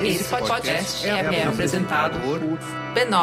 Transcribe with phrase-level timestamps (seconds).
[0.00, 2.40] Esse podcast é, é apresentado por
[2.94, 3.18] b9.com.br.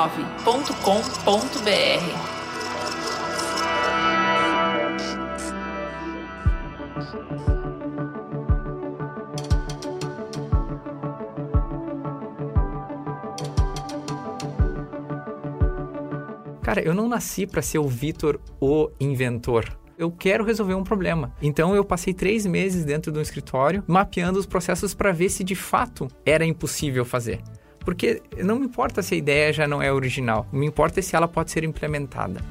[16.61, 19.84] Cara, eu não nasci para ser o Vitor, o inventor.
[19.97, 21.33] Eu quero resolver um problema.
[21.41, 25.55] Então eu passei três meses dentro do escritório mapeando os processos para ver se de
[25.55, 27.41] fato era impossível fazer.
[27.79, 31.27] Porque não me importa se a ideia já não é original, me importa se ela
[31.27, 32.41] pode ser implementada.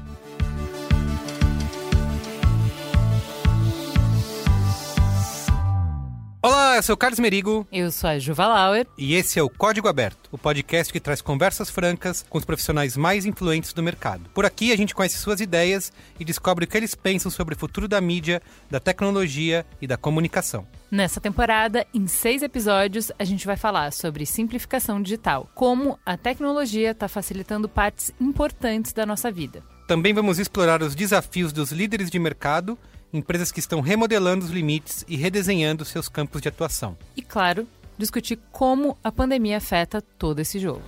[6.45, 7.67] Olá, eu sou o Carlos Merigo.
[7.71, 8.85] Eu sou a Juva Lauer.
[8.99, 12.95] E esse é o Código Aberto, o podcast que traz conversas francas com os profissionais
[12.95, 14.29] mais influentes do mercado.
[14.31, 17.57] Por aqui a gente conhece suas ideias e descobre o que eles pensam sobre o
[17.57, 20.67] futuro da mídia, da tecnologia e da comunicação.
[20.91, 26.91] Nessa temporada, em seis episódios, a gente vai falar sobre simplificação digital, como a tecnologia
[26.91, 29.63] está facilitando partes importantes da nossa vida.
[29.87, 32.77] Também vamos explorar os desafios dos líderes de mercado
[33.15, 36.97] empresas que estão remodelando os limites e redesenhando seus campos de atuação.
[37.15, 40.81] E, claro, discutir como a pandemia afeta todo esse jogo.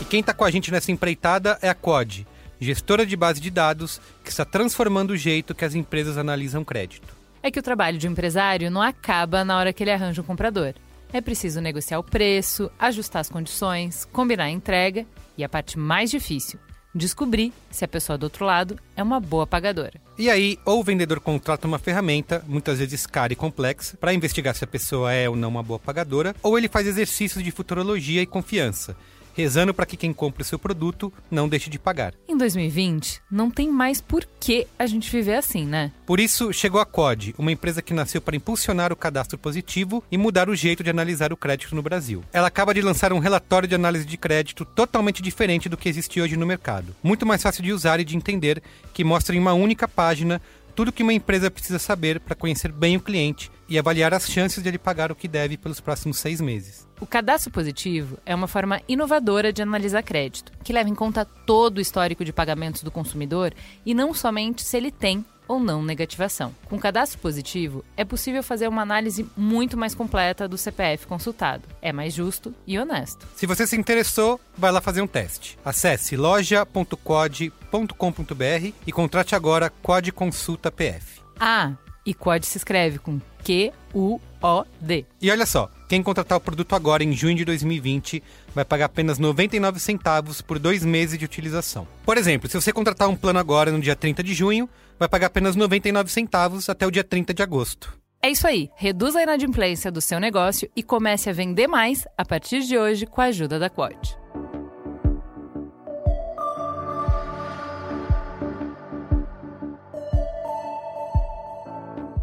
[0.00, 2.26] E quem está com a gente nessa empreitada é a COD,
[2.60, 7.16] gestora de base de dados que está transformando o jeito que as empresas analisam crédito.
[7.42, 10.24] É que o trabalho de um empresário não acaba na hora que ele arranja um
[10.24, 10.74] comprador.
[11.12, 15.06] É preciso negociar o preço, ajustar as condições, combinar a entrega
[15.36, 16.58] e a parte mais difícil,
[16.94, 20.00] descobrir se a pessoa do outro lado é uma boa pagadora.
[20.18, 24.54] E aí, ou o vendedor contrata uma ferramenta, muitas vezes cara e complexa, para investigar
[24.54, 28.20] se a pessoa é ou não uma boa pagadora, ou ele faz exercícios de futurologia
[28.20, 28.96] e confiança,
[29.38, 32.12] rezando para que quem compre o seu produto não deixe de pagar.
[32.26, 35.92] Em 2020, não tem mais por que a gente viver assim, né?
[36.04, 40.18] Por isso, chegou a COD, uma empresa que nasceu para impulsionar o cadastro positivo e
[40.18, 42.24] mudar o jeito de analisar o crédito no Brasil.
[42.32, 46.20] Ela acaba de lançar um relatório de análise de crédito totalmente diferente do que existe
[46.20, 46.96] hoje no mercado.
[47.00, 48.60] Muito mais fácil de usar e de entender,
[48.92, 50.42] que mostra em uma única página
[50.74, 54.62] tudo que uma empresa precisa saber para conhecer bem o cliente e avaliar as chances
[54.62, 56.87] de ele pagar o que deve pelos próximos seis meses.
[57.00, 61.78] O cadastro positivo é uma forma inovadora de analisar crédito, que leva em conta todo
[61.78, 63.54] o histórico de pagamentos do consumidor
[63.86, 66.54] e não somente se ele tem ou não negativação.
[66.66, 71.62] Com cadastro positivo, é possível fazer uma análise muito mais completa do CPF consultado.
[71.80, 73.26] É mais justo e honesto.
[73.34, 75.58] Se você se interessou, vai lá fazer um teste.
[75.64, 81.22] Acesse loja.code.com.br e contrate agora Code Consulta PF.
[81.40, 81.72] Ah,
[82.04, 85.06] e COD se escreve com Q-U-O-D.
[85.20, 88.22] E olha só, quem contratar o produto agora em junho de 2020
[88.54, 91.88] vai pagar apenas 99 centavos por dois meses de utilização.
[92.04, 95.28] Por exemplo, se você contratar um plano agora no dia 30 de junho, vai pagar
[95.28, 97.96] apenas 99 centavos até o dia 30 de agosto.
[98.20, 102.24] É isso aí, reduza a inadimplência do seu negócio e comece a vender mais a
[102.24, 103.96] partir de hoje com a ajuda da Quad.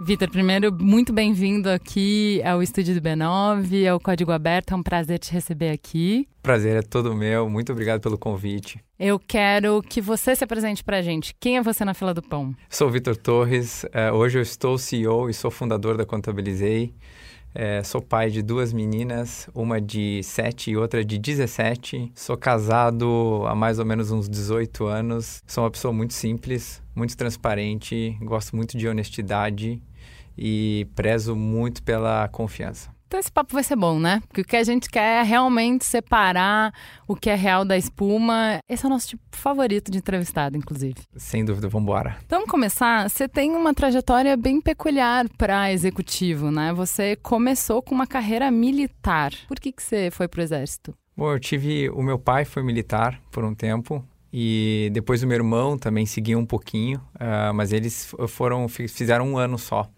[0.00, 4.72] Vitor, primeiro, muito bem-vindo aqui ao estúdio do B9, ao Código Aberto.
[4.72, 6.28] É um prazer te receber aqui.
[6.40, 7.50] Prazer é todo meu.
[7.50, 8.78] Muito obrigado pelo convite.
[8.96, 11.34] Eu quero que você se apresente para a gente.
[11.40, 12.54] Quem é você na fila do pão?
[12.70, 13.84] Sou Vitor Torres.
[13.92, 16.94] É, hoje eu estou CEO e sou fundador da Contabilizei.
[17.52, 22.12] É, sou pai de duas meninas, uma de 7 e outra de 17.
[22.14, 25.42] Sou casado há mais ou menos uns 18 anos.
[25.44, 29.82] Sou uma pessoa muito simples, muito transparente, gosto muito de honestidade
[30.38, 32.96] e prezo muito pela confiança.
[33.08, 34.20] Então esse papo vai ser bom, né?
[34.28, 36.74] Porque o que a gente quer é realmente separar
[37.06, 38.58] o que é real da espuma.
[38.68, 40.94] Esse é o nosso tipo favorito de entrevistado, inclusive.
[41.16, 42.18] Sem dúvida, vamos embora.
[42.26, 43.08] Então, vamos começar.
[43.08, 46.70] Você tem uma trajetória bem peculiar para executivo, né?
[46.74, 49.32] Você começou com uma carreira militar.
[49.48, 50.94] Por que, que você foi para o exército?
[51.16, 51.88] Bom, eu tive...
[51.88, 54.04] O meu pai foi militar por um tempo.
[54.30, 56.98] E depois o meu irmão também seguiu um pouquinho.
[57.14, 58.68] Uh, mas eles foram...
[58.68, 59.88] Fizeram um ano só.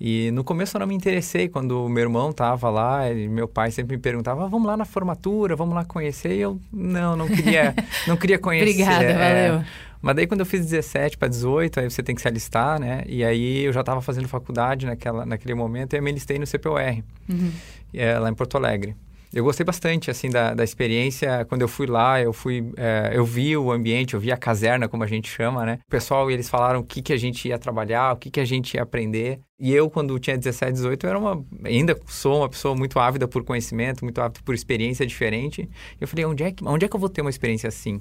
[0.00, 3.70] E no começo eu não me interessei quando meu irmão tava lá, e meu pai
[3.70, 6.32] sempre me perguntava: ah, "Vamos lá na formatura, vamos lá conhecer".
[6.32, 7.74] E eu não, não queria,
[8.08, 8.82] não queria conhecer.
[8.82, 9.64] Obrigada, é, valeu.
[10.00, 13.04] Mas daí quando eu fiz 17 para 18, aí você tem que se alistar, né?
[13.06, 16.46] E aí eu já estava fazendo faculdade naquela, naquele momento e eu me alistei no
[16.46, 17.52] CPUR, uhum.
[17.92, 18.96] é, lá em Porto Alegre
[19.32, 21.44] eu gostei bastante assim da, da experiência.
[21.44, 24.88] Quando eu fui lá eu fui é, eu vi o ambiente eu vi a caserna
[24.88, 25.78] como a gente chama né?
[25.86, 28.44] O pessoal eles falaram o que que a gente ia trabalhar o que que a
[28.44, 29.40] gente ia aprender.
[29.58, 33.28] E eu quando tinha 17 18 eu era uma ainda sou uma pessoa muito ávida
[33.28, 35.68] por conhecimento muito ávida por experiência diferente.
[36.00, 38.00] Eu falei onde é que onde é que eu vou ter uma experiência assim?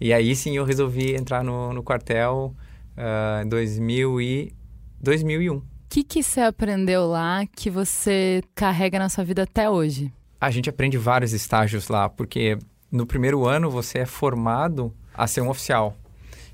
[0.00, 2.54] E aí sim eu resolvi entrar no, no quartel
[2.98, 4.52] uh, 2000 e
[5.00, 10.12] 2001 o que que você aprendeu lá que você carrega na sua vida até hoje
[10.46, 12.58] a gente aprende vários estágios lá, porque
[12.90, 15.96] no primeiro ano você é formado a ser um oficial.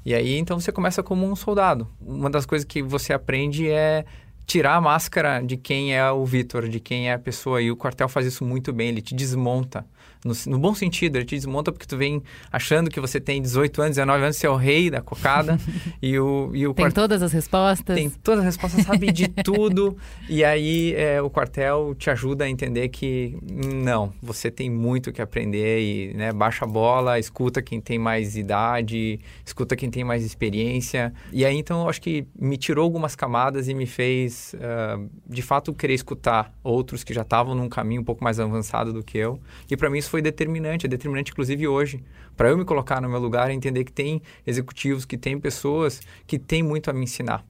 [0.04, 1.88] E aí então você começa como um soldado.
[2.00, 4.04] Uma das coisas que você aprende é
[4.46, 7.60] tirar a máscara de quem é o Vitor, de quem é a pessoa.
[7.60, 9.84] E o quartel faz isso muito bem, ele te desmonta
[10.24, 12.22] no, no, bom sentido, ele te desmonta porque tu vem
[12.52, 15.58] achando que você tem 18 anos, 19 anos, você é o rei da cocada.
[16.02, 17.96] e o, e o Tem todas as respostas.
[17.96, 19.96] Tem todas as respostas, sabe de tudo.
[20.28, 25.22] E aí é, o quartel te ajuda a entender que não, você tem muito que
[25.22, 30.22] aprender e né, baixa a bola, escuta quem tem mais idade, escuta quem tem mais
[30.24, 31.12] experiência.
[31.32, 35.40] E aí então eu acho que me tirou algumas camadas e me fez uh, de
[35.40, 39.16] fato querer escutar outros que já estavam num caminho um pouco mais avançado do que
[39.16, 39.40] eu.
[39.70, 42.02] E para mim isso foi determinante, é determinante inclusive hoje,
[42.36, 46.00] para eu me colocar no meu lugar e entender que tem executivos, que tem pessoas
[46.26, 47.44] que têm muito a me ensinar.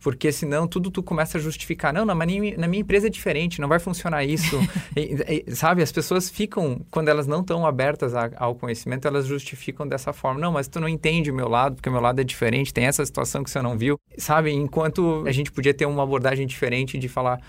[0.00, 1.92] Porque senão tudo tu começa a justificar.
[1.92, 4.56] Não, não mas na minha empresa é diferente, não vai funcionar isso.
[4.96, 9.26] e, e, sabe, as pessoas ficam, quando elas não estão abertas a, ao conhecimento, elas
[9.26, 10.40] justificam dessa forma.
[10.40, 12.84] Não, mas tu não entende o meu lado, porque o meu lado é diferente, tem
[12.84, 13.98] essa situação que você não viu.
[14.16, 17.40] Sabe, enquanto a gente podia ter uma abordagem diferente de falar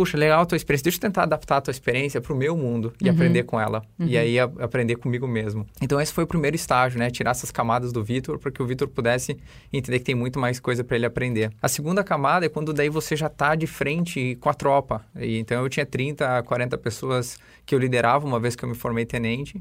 [0.00, 2.56] puxa, legal a tua experiência, deixa eu tentar adaptar a tua experiência para o meu
[2.56, 3.14] mundo e uhum.
[3.14, 3.82] aprender com ela.
[3.98, 4.06] Uhum.
[4.06, 5.66] E aí a, aprender comigo mesmo.
[5.78, 7.10] Então esse foi o primeiro estágio, né?
[7.10, 9.36] Tirar essas camadas do Vitor para que o Vitor pudesse
[9.70, 11.52] entender que tem muito mais coisa para ele aprender.
[11.60, 15.04] A segunda camada é quando daí você já está de frente com a tropa.
[15.14, 18.74] E, então eu tinha 30, 40 pessoas que eu liderava uma vez que eu me
[18.74, 19.60] formei tenente.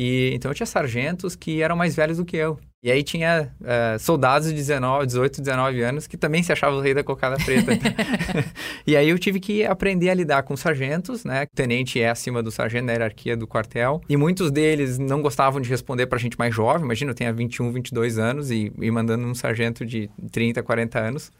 [0.00, 2.56] E então eu tinha sargentos que eram mais velhos do que eu.
[2.80, 6.80] E aí tinha uh, soldados de 19, 18, 19 anos que também se achavam o
[6.80, 7.72] rei da cocada preta.
[8.86, 11.48] e aí eu tive que aprender a lidar com sargentos, né?
[11.52, 14.00] O tenente é acima do sargento na hierarquia do quartel.
[14.08, 16.84] E muitos deles não gostavam de responder pra gente mais jovem.
[16.84, 21.32] Imagina, eu tenho 21, 22 anos e, e mandando um sargento de 30, 40 anos.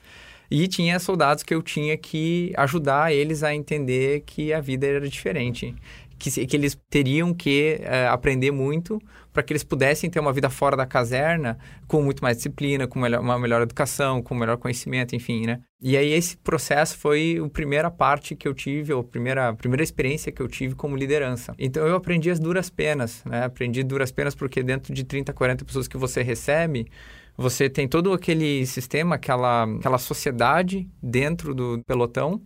[0.51, 5.09] E tinha soldados que eu tinha que ajudar eles a entender que a vida era
[5.09, 5.77] diferente
[6.19, 9.01] que, que eles teriam que uh, aprender muito
[9.33, 12.99] para que eles pudessem ter uma vida fora da caserna com muito mais disciplina, com
[12.99, 15.61] melhor, uma melhor educação, com melhor conhecimento, enfim, né?
[15.81, 19.83] E aí esse processo foi a primeira parte que eu tive, a primeira, a primeira
[19.83, 21.55] experiência que eu tive como liderança.
[21.57, 23.45] Então eu aprendi as duras penas, né?
[23.45, 26.89] Aprendi duras penas porque dentro de 30, 40 pessoas que você recebe,
[27.37, 32.43] você tem todo aquele sistema, aquela, aquela sociedade dentro do pelotão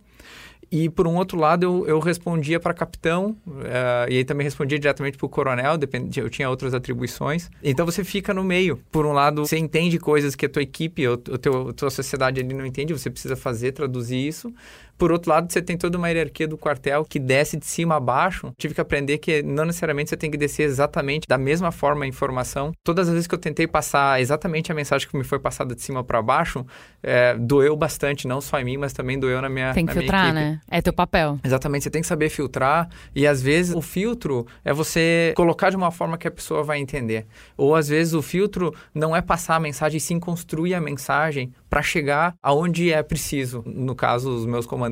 [0.75, 4.79] e por um outro lado, eu, eu respondia para capitão, uh, e aí também respondia
[4.79, 6.17] diretamente para o coronel, depend...
[6.17, 7.47] eu tinha outras atribuições.
[7.61, 8.79] Então você fica no meio.
[8.91, 12.41] Por um lado, você entende coisas que a tua equipe, a teu, a tua sociedade
[12.41, 14.51] ali não entende, você precisa fazer, traduzir isso.
[14.97, 17.99] Por outro lado, você tem toda uma hierarquia do quartel que desce de cima a
[17.99, 18.53] baixo.
[18.57, 22.07] Tive que aprender que não necessariamente você tem que descer exatamente da mesma forma a
[22.07, 22.71] informação.
[22.83, 25.81] Todas as vezes que eu tentei passar exatamente a mensagem que me foi passada de
[25.81, 26.65] cima para baixo,
[27.01, 30.33] é, doeu bastante, não só em mim, mas também doeu na minha Tem que filtrar,
[30.33, 30.59] né?
[30.69, 31.39] É teu papel.
[31.43, 32.87] Exatamente, você tem que saber filtrar.
[33.15, 36.79] E às vezes o filtro é você colocar de uma forma que a pessoa vai
[36.79, 37.25] entender.
[37.57, 41.81] Ou às vezes o filtro não é passar a mensagem, sim construir a mensagem para
[41.81, 43.63] chegar aonde é preciso.
[43.65, 44.82] No caso, os meus comandantes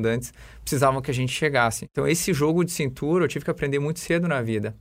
[0.62, 1.86] precisavam que a gente chegasse.
[1.90, 4.74] Então, esse jogo de cintura eu tive que aprender muito cedo na vida.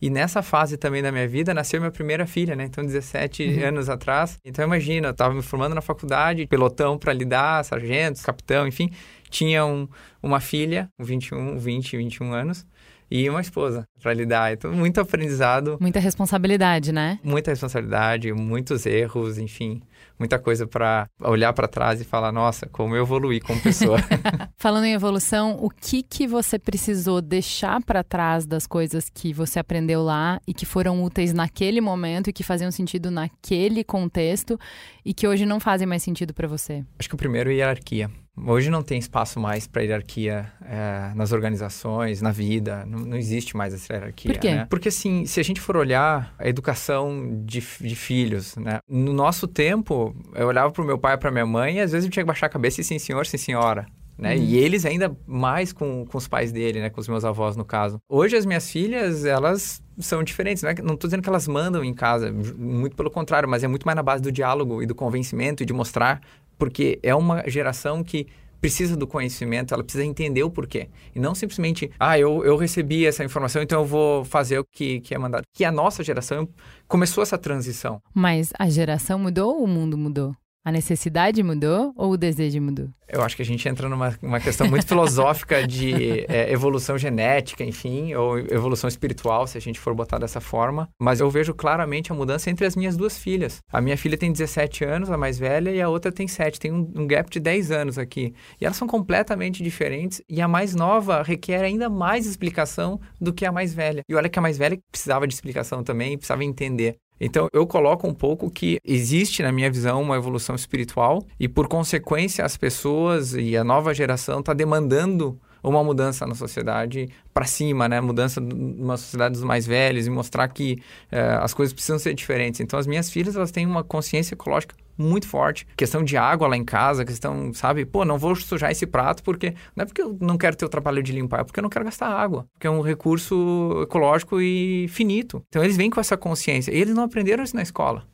[0.00, 2.64] E nessa fase também da minha vida nasceu minha primeira filha, né?
[2.64, 3.68] Então, 17 uhum.
[3.68, 4.38] anos atrás.
[4.44, 8.90] Então, imagina, eu estava me formando na faculdade, pelotão para lidar, sargento, capitão, enfim
[9.32, 9.88] tinha um,
[10.22, 12.66] uma filha, 21, 20, 21 anos,
[13.12, 14.54] e uma esposa para lidar.
[14.54, 15.76] Então, muito aprendizado.
[15.78, 17.20] Muita responsabilidade, né?
[17.22, 19.82] Muita responsabilidade, muitos erros, enfim,
[20.18, 23.98] muita coisa para olhar para trás e falar, nossa, como eu evoluí como pessoa.
[24.56, 29.58] Falando em evolução, o que que você precisou deixar para trás das coisas que você
[29.58, 34.58] aprendeu lá e que foram úteis naquele momento e que faziam sentido naquele contexto
[35.04, 36.82] e que hoje não fazem mais sentido para você?
[36.98, 38.10] Acho que o primeiro é hierarquia.
[38.36, 42.84] Hoje não tem espaço mais para hierarquia é, nas organizações, na vida.
[42.86, 44.32] Não, não, existe mais essa hierarquia.
[44.32, 44.54] Por quê?
[44.54, 44.66] Né?
[44.70, 48.80] Porque, assim, se a gente for olhar a educação de, de filhos, né?
[48.88, 51.92] No nosso tempo, eu olhava para o meu pai e para minha mãe e às
[51.92, 53.86] vezes eu tinha que baixar a cabeça e sim senhor, sim senhora.
[54.16, 54.34] Né?
[54.36, 54.42] Uhum.
[54.42, 56.90] E eles ainda mais com, com os pais dele, né?
[56.90, 57.98] Com os meus avós, no caso.
[58.08, 60.62] Hoje, as minhas filhas, elas são diferentes.
[60.62, 63.68] Não, é, não tô dizendo que elas mandam em casa, muito pelo contrário, mas é
[63.68, 66.20] muito mais na base do diálogo e do convencimento e de mostrar
[66.62, 68.28] porque é uma geração que
[68.60, 70.88] precisa do conhecimento, ela precisa entender o porquê.
[71.12, 75.00] E não simplesmente, ah, eu, eu recebi essa informação, então eu vou fazer o que,
[75.00, 75.42] que é mandado.
[75.52, 76.48] Que a nossa geração
[76.86, 78.00] começou essa transição.
[78.14, 80.36] Mas a geração mudou ou o mundo mudou?
[80.64, 82.88] A necessidade mudou ou o desejo mudou?
[83.08, 87.64] Eu acho que a gente entra numa uma questão muito filosófica de é, evolução genética,
[87.64, 90.88] enfim, ou evolução espiritual, se a gente for botar dessa forma.
[91.00, 93.58] Mas eu vejo claramente a mudança entre as minhas duas filhas.
[93.72, 96.60] A minha filha tem 17 anos, a mais velha, e a outra tem 7.
[96.60, 98.32] Tem um, um gap de 10 anos aqui.
[98.60, 100.22] E elas são completamente diferentes.
[100.28, 104.02] E a mais nova requer ainda mais explicação do que a mais velha.
[104.08, 106.96] E olha que a mais velha precisava de explicação também, precisava entender.
[107.24, 111.68] Então, eu coloco um pouco que existe, na minha visão, uma evolução espiritual e, por
[111.68, 117.88] consequência, as pessoas e a nova geração está demandando uma mudança na sociedade para cima,
[117.88, 118.00] né?
[118.00, 122.60] Mudança numa sociedade dos mais velhos e mostrar que uh, as coisas precisam ser diferentes.
[122.60, 125.66] Então, as minhas filhas, elas têm uma consciência ecológica muito forte.
[125.76, 127.84] Questão de água lá em casa, questão, sabe?
[127.84, 129.54] Pô, não vou sujar esse prato porque...
[129.74, 131.70] Não é porque eu não quero ter o trabalho de limpar, é porque eu não
[131.70, 132.46] quero gastar água.
[132.52, 135.42] Porque é um recurso ecológico e finito.
[135.48, 136.72] Então, eles vêm com essa consciência.
[136.72, 138.06] E eles não aprenderam isso na escola.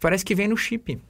[0.00, 1.00] Parece que vem no chip.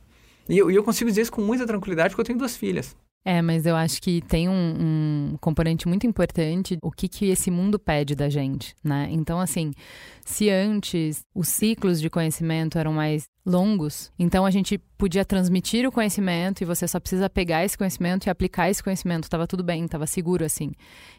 [0.49, 2.97] E eu, eu consigo dizer isso com muita tranquilidade porque eu tenho duas filhas.
[3.25, 7.51] É, mas eu acho que tem um, um, componente muito importante, o que, que esse
[7.51, 9.09] mundo pede da gente, né?
[9.11, 9.73] Então, assim,
[10.25, 15.93] se antes os ciclos de conhecimento eram mais longos, então a gente podia transmitir o
[15.93, 19.85] conhecimento e você só precisa pegar esse conhecimento e aplicar esse conhecimento, estava tudo bem,
[19.85, 20.73] estava seguro assim.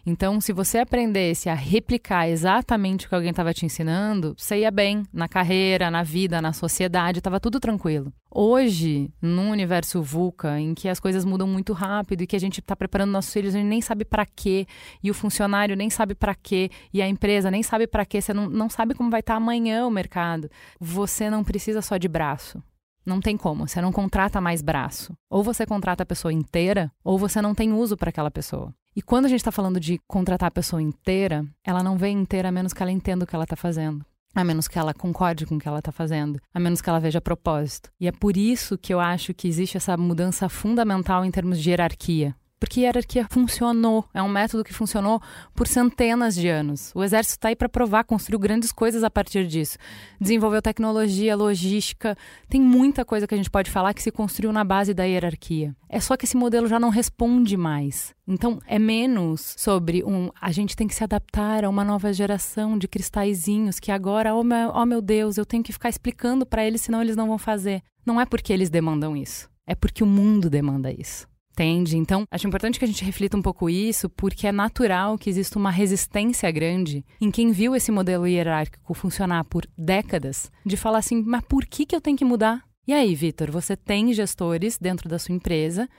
[0.06, 4.72] Então, se você aprendesse a replicar exatamente o que alguém estava te ensinando, você ia
[4.72, 8.12] bem na carreira, na vida, na sociedade, estava tudo tranquilo.
[8.32, 12.60] Hoje, num universo VUCA, em que as coisas mudam muito rápido e que a gente
[12.60, 14.68] está preparando nossos filhos, a gente nem sabe para quê,
[15.03, 18.34] e o funcionário nem sabe para quê, e a empresa nem sabe para quê, você
[18.34, 20.50] não, não sabe como vai estar tá amanhã o mercado.
[20.79, 22.62] Você não precisa só de braço.
[23.06, 25.13] Não tem como, você não contrata mais braço.
[25.29, 28.74] Ou você contrata a pessoa inteira, ou você não tem uso para aquela pessoa.
[28.96, 32.50] E quando a gente está falando de contratar a pessoa inteira, ela não vem inteira
[32.50, 34.06] a menos que ela entenda o que ela está fazendo.
[34.36, 37.00] A menos que ela concorde com o que ela está fazendo, a menos que ela
[37.00, 37.91] veja propósito.
[38.00, 41.69] E é por isso que eu acho que existe essa mudança fundamental em termos de
[41.69, 42.36] hierarquia.
[42.59, 45.21] Porque hierarquia funcionou, é um método que funcionou
[45.55, 46.91] por centenas de anos.
[46.93, 49.77] O exército está aí para provar, construiu grandes coisas a partir disso.
[50.19, 52.17] Desenvolveu tecnologia, logística,
[52.49, 55.73] tem muita coisa que a gente pode falar que se construiu na base da hierarquia.
[55.87, 58.13] É só que esse modelo já não responde mais.
[58.27, 60.29] Então, é menos sobre um.
[60.39, 64.43] A gente tem que se adaptar a uma nova geração de cristalzinhos que agora, oh
[64.43, 67.37] meu, oh meu Deus, eu tenho que ficar explicando para eles, senão eles não vão
[67.37, 67.81] fazer.
[68.05, 71.27] Não é porque eles demandam isso, é porque o mundo demanda isso.
[71.59, 71.97] Entende?
[71.97, 75.59] Então, acho importante que a gente reflita um pouco isso, porque é natural que exista
[75.59, 81.21] uma resistência grande em quem viu esse modelo hierárquico funcionar por décadas, de falar assim,
[81.21, 82.63] mas por que, que eu tenho que mudar?
[82.87, 85.89] E aí, Vitor, você tem gestores dentro da sua empresa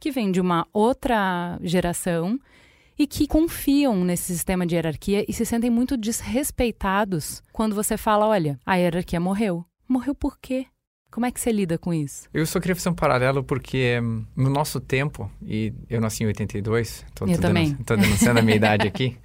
[0.00, 2.40] que vêm de uma outra geração
[2.98, 8.26] e que confiam nesse sistema de hierarquia e se sentem muito desrespeitados quando você fala:
[8.26, 9.66] olha, a hierarquia morreu.
[9.86, 10.64] Morreu por quê?
[11.10, 12.28] Como é que você lida com isso?
[12.32, 16.26] Eu só queria fazer um paralelo porque hum, no nosso tempo, e eu nasci em
[16.26, 17.76] 82, tô, eu tô também.
[17.80, 19.16] Estou denunciando a minha idade aqui.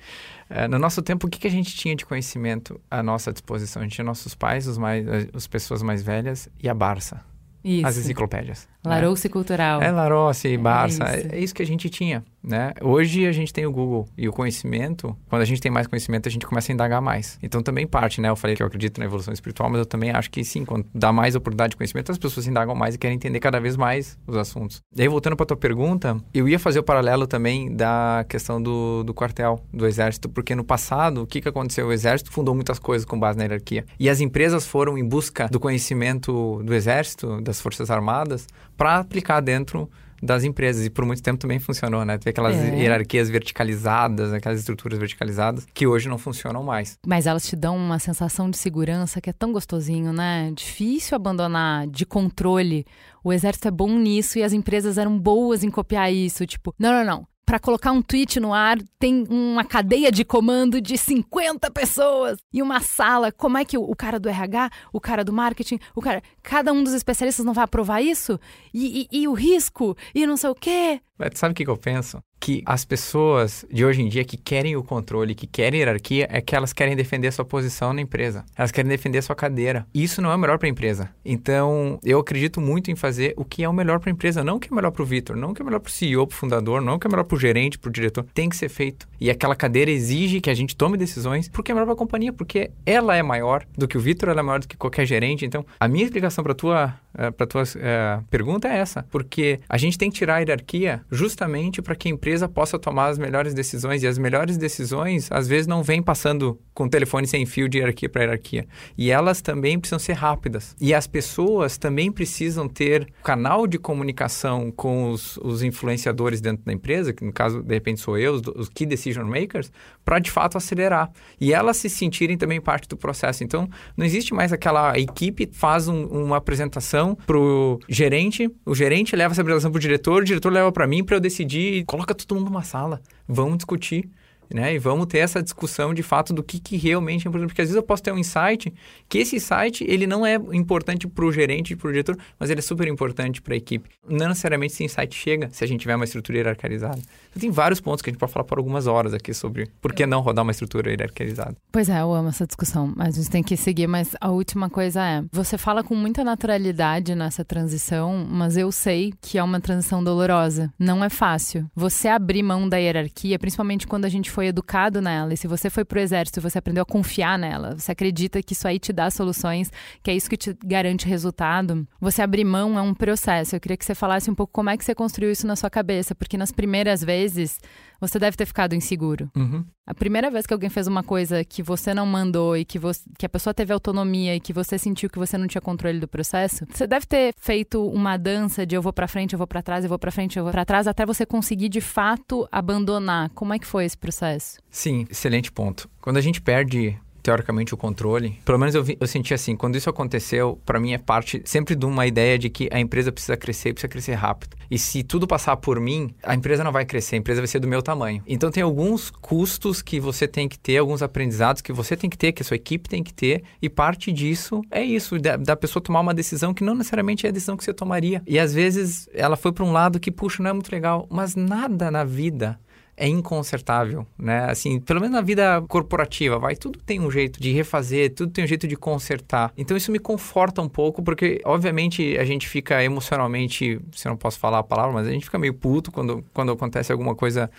[0.49, 3.81] Uh, no nosso tempo, o que, que a gente tinha de conhecimento à nossa disposição?
[3.81, 7.21] A gente tinha nossos pais, os mais, as pessoas mais velhas e a Barça.
[7.63, 7.87] Isso.
[7.87, 8.67] As enciclopédias.
[8.83, 9.33] Larousse né?
[9.33, 9.81] Cultural.
[9.81, 11.03] É, Larousse, Barça.
[11.03, 11.27] É isso.
[11.31, 12.23] é isso que a gente tinha.
[12.45, 12.73] Né?
[12.81, 16.29] Hoje a gente tem o Google e o conhecimento, quando a gente tem mais conhecimento,
[16.29, 17.39] a gente começa a indagar mais.
[17.41, 18.29] Então também parte, né?
[18.29, 20.85] Eu falei que eu acredito na evolução espiritual, mas eu também acho que sim, quando
[20.93, 24.17] dá mais oportunidade de conhecimento, as pessoas indagam mais e querem entender cada vez mais
[24.27, 24.81] os assuntos.
[24.95, 29.03] E aí, voltando para tua pergunta, eu ia fazer o paralelo também da questão do,
[29.03, 31.87] do quartel, do exército, porque no passado, o que, que aconteceu?
[31.87, 33.85] O exército fundou muitas coisas com base na hierarquia.
[33.99, 38.47] E as empresas foram em busca do conhecimento do exército, das forças armadas,
[38.77, 39.89] para aplicar dentro
[40.25, 40.85] das empresas.
[40.85, 42.17] E por muito tempo também funcionou, né?
[42.17, 42.75] Tem aquelas É.
[42.79, 46.97] hierarquias verticalizadas, aquelas estruturas verticalizadas, que hoje não funcionam mais.
[47.05, 50.51] Mas elas te dão uma sensação de segurança que é tão gostosinho, né?
[50.55, 52.85] Difícil abandonar de controle.
[53.23, 56.45] O exército é bom nisso e as empresas eram boas em copiar isso.
[56.45, 57.27] Tipo, não, não, não.
[57.45, 62.59] Para colocar um tweet no ar, tem uma cadeia de comando de 50 pessoas e
[62.59, 63.31] uma sala.
[63.31, 66.23] Como é que o, o cara do RH, o cara do marketing, o cara.
[66.47, 68.39] Cada um dos especialistas não vai aprovar isso?
[68.73, 69.97] E, e- e o risco?
[70.13, 71.01] E não sei o quê?
[71.17, 72.19] Mas sabe o que, eu penso?
[72.41, 76.41] Que as pessoas de hoje em dia que querem o controle, que querem hierarquia, é
[76.41, 78.43] que elas querem defender a sua posição na empresa.
[78.55, 79.87] Elas querem defender a sua cadeira.
[79.93, 81.09] E isso não é o melhor para a empresa.
[81.23, 84.57] Então, eu acredito muito em fazer o que é o melhor para a empresa, não
[84.57, 86.27] o que é melhor para o Vitor, não o que é melhor para o CEO,
[86.27, 88.25] para o fundador, não o que é melhor para o gerente, para o diretor.
[88.33, 89.07] Tem que ser feito.
[89.19, 92.33] E aquela cadeira exige que a gente tome decisões porque é melhor para a companhia,
[92.33, 95.45] porque ela é maior do que o Vitor, ela é maior do que qualquer gerente.
[95.45, 96.99] Então, a minha explicação para tua
[97.37, 101.81] para tua eh, pergunta é essa, porque a gente tem que tirar a hierarquia justamente
[101.81, 105.67] para que a empresa possa tomar as melhores decisões e as melhores decisões às vezes
[105.67, 108.67] não vêm passando com telefone sem fio de hierarquia para hierarquia.
[108.97, 110.75] E elas também precisam ser rápidas.
[110.79, 116.73] E as pessoas também precisam ter canal de comunicação com os, os influenciadores dentro da
[116.73, 119.71] empresa, que no caso de repente sou eu, os, os key decision makers,
[120.03, 121.11] para de fato acelerar.
[121.39, 123.43] E elas se sentirem também parte do processo.
[123.43, 129.33] Então não existe mais aquela equipe faz um- uma apresentação pro gerente, o gerente leva
[129.33, 132.49] essa apresentação pro diretor, o diretor leva para mim para eu decidir, coloca todo mundo
[132.49, 134.09] numa sala, vamos discutir.
[134.53, 134.75] Né?
[134.75, 137.49] E vamos ter essa discussão de fato do que, que realmente é importante.
[137.49, 138.73] Porque às vezes eu posso ter um insight,
[139.07, 142.59] que esse insight ele não é importante para o gerente para o diretor, mas ele
[142.59, 143.89] é super importante para a equipe.
[144.07, 146.99] Não necessariamente esse insight chega se a gente tiver uma estrutura hierarquizada.
[147.29, 149.93] Então, tem vários pontos que a gente pode falar por algumas horas aqui sobre por
[149.93, 151.55] que não rodar uma estrutura hierarquizada.
[151.71, 153.87] Pois é, eu amo essa discussão, mas a gente tem que seguir.
[153.87, 159.13] Mas a última coisa é: você fala com muita naturalidade nessa transição, mas eu sei
[159.21, 160.73] que é uma transição dolorosa.
[160.79, 161.69] Não é fácil.
[161.75, 165.69] Você abrir mão da hierarquia, principalmente quando a gente foi educado nela, e se você
[165.69, 169.09] foi pro exército, você aprendeu a confiar nela, você acredita que isso aí te dá
[169.09, 169.71] soluções,
[170.03, 171.87] que é isso que te garante resultado.
[172.01, 173.55] Você abrir mão é um processo.
[173.55, 175.69] Eu queria que você falasse um pouco como é que você construiu isso na sua
[175.69, 177.61] cabeça, porque nas primeiras vezes
[177.99, 179.29] você deve ter ficado inseguro.
[179.35, 179.65] Uhum.
[179.85, 183.01] A primeira vez que alguém fez uma coisa que você não mandou e que, você,
[183.17, 186.07] que a pessoa teve autonomia e que você sentiu que você não tinha controle do
[186.07, 189.61] processo, você deve ter feito uma dança de eu vou pra frente, eu vou pra
[189.61, 193.29] trás, eu vou pra frente, eu vou pra trás, até você conseguir de fato abandonar.
[193.29, 194.57] Como é que foi esse processo?
[194.69, 195.89] Sim, excelente ponto.
[196.01, 199.75] Quando a gente perde teoricamente o controle, pelo menos eu, vi- eu senti assim, quando
[199.75, 203.35] isso aconteceu, para mim é parte sempre de uma ideia de que a empresa precisa
[203.35, 204.55] crescer, precisa crescer rápido.
[204.69, 207.59] E se tudo passar por mim, a empresa não vai crescer, a empresa vai ser
[207.59, 208.21] do meu tamanho.
[208.27, 212.17] Então tem alguns custos que você tem que ter, alguns aprendizados que você tem que
[212.17, 215.55] ter, que a sua equipe tem que ter, e parte disso é isso, da, da
[215.55, 218.21] pessoa tomar uma decisão que não necessariamente é a decisão que você tomaria.
[218.27, 221.35] E às vezes ela foi para um lado que, puxa, não é muito legal, mas
[221.35, 222.59] nada na vida
[222.97, 224.49] é inconsertável, né?
[224.49, 228.43] Assim, pelo menos na vida corporativa, vai, tudo tem um jeito de refazer, tudo tem
[228.43, 229.51] um jeito de consertar.
[229.57, 234.17] Então isso me conforta um pouco, porque obviamente a gente fica emocionalmente, se eu não
[234.17, 237.49] posso falar a palavra, mas a gente fica meio puto quando, quando acontece alguma coisa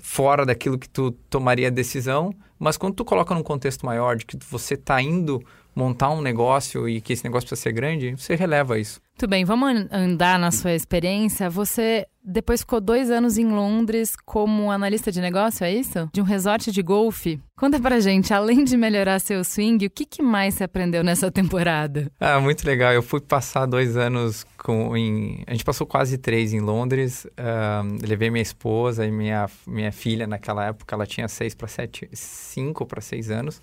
[0.00, 4.24] fora daquilo que tu tomaria a decisão, mas quando tu coloca num contexto maior de
[4.24, 5.42] que você tá indo
[5.76, 8.98] montar um negócio e que esse negócio precisa ser grande, você releva isso.
[9.18, 11.48] Tudo bem, vamos an- andar na sua experiência.
[11.50, 16.08] Você depois ficou dois anos em Londres como analista de negócio, é isso?
[16.12, 17.40] De um resort de golfe.
[17.56, 21.30] Conta pra gente, além de melhorar seu swing, o que, que mais você aprendeu nessa
[21.30, 22.10] temporada?
[22.20, 22.92] Ah, muito legal.
[22.92, 24.94] Eu fui passar dois anos com.
[24.96, 25.42] Em...
[25.46, 27.26] A gente passou quase três em Londres.
[27.38, 30.94] Ahn, levei minha esposa e minha, minha filha naquela época.
[30.94, 33.62] Ela tinha seis para sete, cinco para seis anos.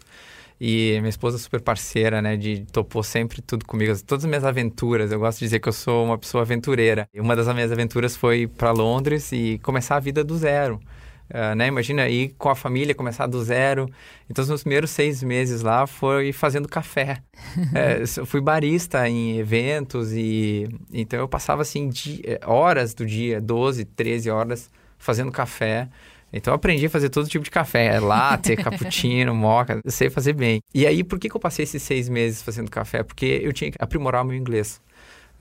[0.65, 2.38] E minha esposa é super parceira, né?
[2.38, 5.12] De topou sempre tudo comigo, todas as minhas aventuras.
[5.12, 7.06] Eu gosto de dizer que eu sou uma pessoa aventureira.
[7.13, 10.80] E uma das minhas aventuras foi para Londres e começar a vida do zero.
[11.30, 11.67] Ah, né?
[11.67, 13.89] Imagina ir com a família, começar do zero.
[14.30, 17.21] Então, os meus primeiros seis meses lá foi fazendo café.
[17.76, 21.89] É, eu fui barista em eventos e então eu passava assim
[22.23, 25.89] eh, horas do dia, 12, 13 horas fazendo café.
[26.34, 30.34] Então eu aprendi a fazer todo tipo de café, latte, cappuccino, moca, eu sei fazer
[30.34, 30.60] bem.
[30.74, 33.04] E aí, por que, que eu passei esses seis meses fazendo café?
[33.04, 34.82] Porque eu tinha que aprimorar o meu inglês.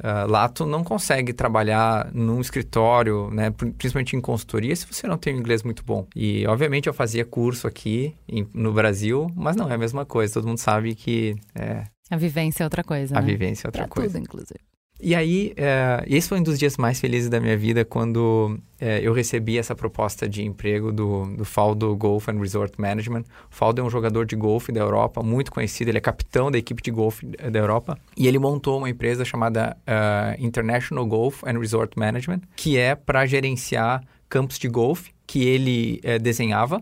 [0.03, 5.07] Ah, lá tu não consegue trabalhar num escritório, né, pri- principalmente em consultoria, se você
[5.07, 6.07] não tem um inglês muito bom.
[6.17, 10.35] E, obviamente, eu fazia curso aqui em- no Brasil, mas não é a mesma coisa.
[10.35, 13.27] Todo mundo sabe que é, A vivência é outra coisa, a né?
[13.27, 14.15] vivência é outra Pra coisa.
[14.15, 14.61] tudo, inclusive.
[15.05, 19.01] E aí, é, esse foi um dos dias mais felizes da minha vida quando é,
[19.03, 23.23] eu recebi essa proposta de emprego do, do Faldo Golf and Resort Management.
[23.51, 26.57] O Faldo é um jogador de golfe da Europa, muito conhecido, ele é capitão da
[26.57, 27.99] equipe de golfe da Europa.
[28.17, 33.27] E ele montou uma empresa chamada uh, International Golf and Resort Management, que é para
[33.27, 36.81] gerenciar campos de golfe que ele é, desenhava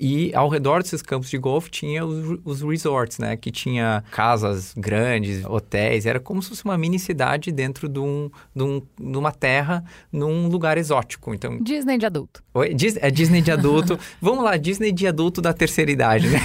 [0.00, 3.36] e ao redor desses campos de golfe tinha os, os, resorts, né?
[3.36, 6.06] Que tinha casas grandes, hotéis.
[6.06, 9.84] Era como se fosse uma mini cidade dentro de, um, de, um, de uma terra,
[10.12, 11.34] num lugar exótico.
[11.34, 12.42] Então, Disney de adulto.
[12.54, 12.74] Oi?
[12.74, 13.98] Dis, é Disney de adulto.
[14.22, 16.38] Vamos lá, Disney de adulto da terceira idade, né?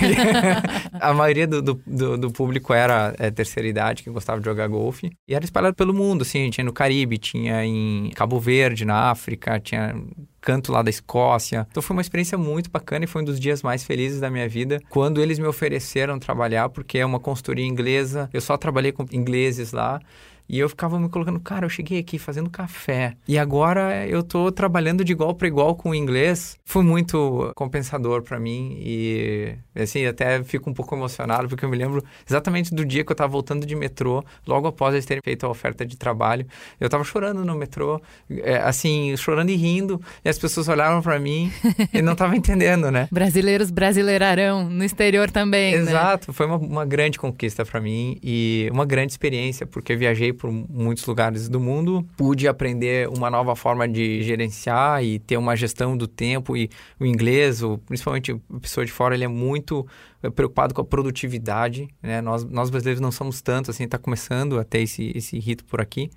[1.00, 5.12] a maioria do, do, do público era é, terceira idade, que gostava de jogar golfe.
[5.28, 6.50] E era espalhado pelo mundo, assim.
[6.50, 9.96] Tinha no Caribe, tinha em Cabo Verde, na África, tinha
[10.44, 11.66] canto lá da Escócia.
[11.72, 14.48] Então foi uma experiência muito bacana e foi um dos dias mais felizes da minha
[14.48, 18.30] vida quando eles me ofereceram trabalhar, porque é uma consultoria inglesa.
[18.34, 20.02] Eu só trabalhei com ingleses lá.
[20.48, 24.52] E eu ficava me colocando, cara, eu cheguei aqui fazendo café e agora eu tô
[24.52, 26.58] trabalhando de igual para igual com o inglês.
[26.66, 31.78] Foi muito compensador para mim e assim, até fico um pouco emocionado porque eu me
[31.78, 35.46] lembro exatamente do dia que eu tava voltando de metrô, logo após eles terem feito
[35.46, 36.46] a oferta de trabalho.
[36.80, 41.20] Eu tava chorando no metrô, é, assim, chorando e rindo, e as pessoas olhavam para
[41.20, 41.52] mim
[41.94, 43.08] e não tava entendendo, né?
[43.12, 45.92] Brasileiros brasileirarão no exterior também, né?
[45.92, 46.34] Exato, né?
[46.34, 51.06] foi uma, uma grande conquista para mim e uma grande experiência porque viajei por muitos
[51.06, 56.08] lugares do mundo, pude aprender uma nova forma de gerenciar e ter uma gestão do
[56.08, 56.70] tempo e
[57.00, 59.86] o inglês, o, principalmente a pessoa de fora, ele é muito
[60.22, 62.22] eh, preocupado com a produtividade, né?
[62.22, 65.82] Nós, nós brasileiros não somos tanto, assim, está começando a ter esse, esse rito por
[65.82, 66.10] aqui.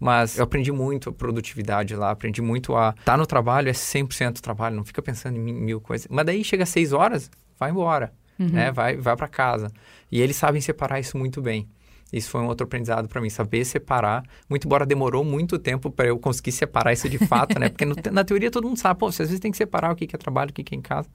[0.00, 3.72] Mas eu aprendi muito a produtividade lá, aprendi muito a estar tá no trabalho, é
[3.72, 6.08] 100% trabalho, não fica pensando em mil coisas.
[6.10, 8.48] Mas daí chega às 6 horas, vai embora, uhum.
[8.48, 8.72] né?
[8.72, 9.70] Vai, vai para casa.
[10.10, 11.68] E eles sabem separar isso muito bem.
[12.12, 14.24] Isso foi um outro aprendizado para mim, saber separar.
[14.48, 17.68] Muito embora demorou muito tempo para eu conseguir separar isso de fato, né?
[17.68, 19.96] Porque no, na teoria todo mundo sabe, pô, você às vezes tem que separar o
[19.96, 21.08] que é trabalho, o que é em casa.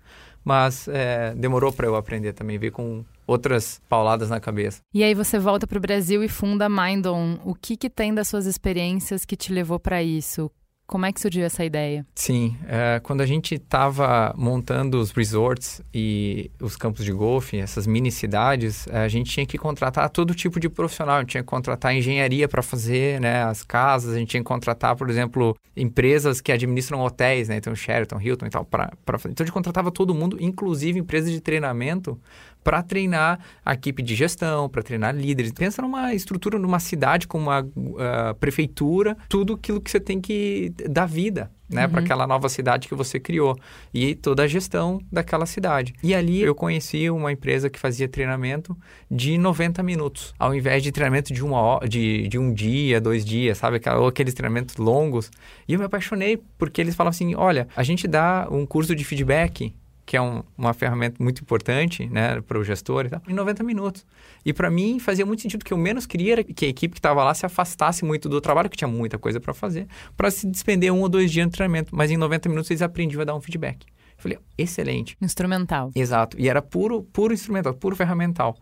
[0.44, 4.80] Mas é, demorou para eu aprender também, ver com outras pauladas na cabeça.
[4.94, 7.40] E aí você volta para o Brasil e funda Mindon.
[7.44, 10.52] O que, que tem das suas experiências que te levou para isso?
[10.88, 12.06] Como é que surgiu essa ideia?
[12.14, 17.88] Sim, é, quando a gente estava montando os resorts e os campos de golfe, essas
[17.88, 21.18] mini cidades, a gente tinha que contratar todo tipo de profissional.
[21.18, 24.48] A gente tinha que contratar engenharia para fazer né, as casas, a gente tinha que
[24.48, 27.58] contratar, por exemplo, empresas que administram hotéis, né?
[27.58, 29.32] Então, Sheraton, Hilton e tal, para fazer.
[29.32, 32.20] Então, a gente contratava todo mundo, inclusive empresas de treinamento,
[32.66, 35.52] para treinar a equipe de gestão, para treinar líderes.
[35.52, 40.74] Pensa numa estrutura, numa cidade com uma uh, prefeitura, tudo aquilo que você tem que
[40.90, 41.52] dar vida.
[41.68, 41.92] Né, uhum.
[41.94, 43.58] para aquela nova cidade que você criou
[43.92, 45.96] e toda a gestão daquela cidade.
[46.04, 48.78] E ali eu conheci uma empresa que fazia treinamento
[49.10, 53.26] de 90 minutos, ao invés de treinamento de, uma hora, de, de um dia, dois
[53.26, 53.82] dias, sabe?
[53.98, 55.32] Ou aqueles treinamentos longos.
[55.68, 59.04] E eu me apaixonei porque eles falavam assim: olha, a gente dá um curso de
[59.04, 59.74] feedback
[60.06, 63.64] que é um, uma ferramenta muito importante né, para o gestor e tal, em 90
[63.64, 64.06] minutos.
[64.46, 67.00] E para mim fazia muito sentido que eu menos queria era que a equipe que
[67.00, 70.48] estava lá se afastasse muito do trabalho, que tinha muita coisa para fazer, para se
[70.48, 71.96] despender um ou dois dias de treinamento.
[71.96, 73.86] Mas em 90 minutos eles aprendiam a dar um feedback.
[73.86, 75.18] Eu falei, excelente.
[75.22, 75.92] Instrumental.
[75.96, 76.40] Exato.
[76.40, 78.56] E era puro, puro instrumental, puro ferramental.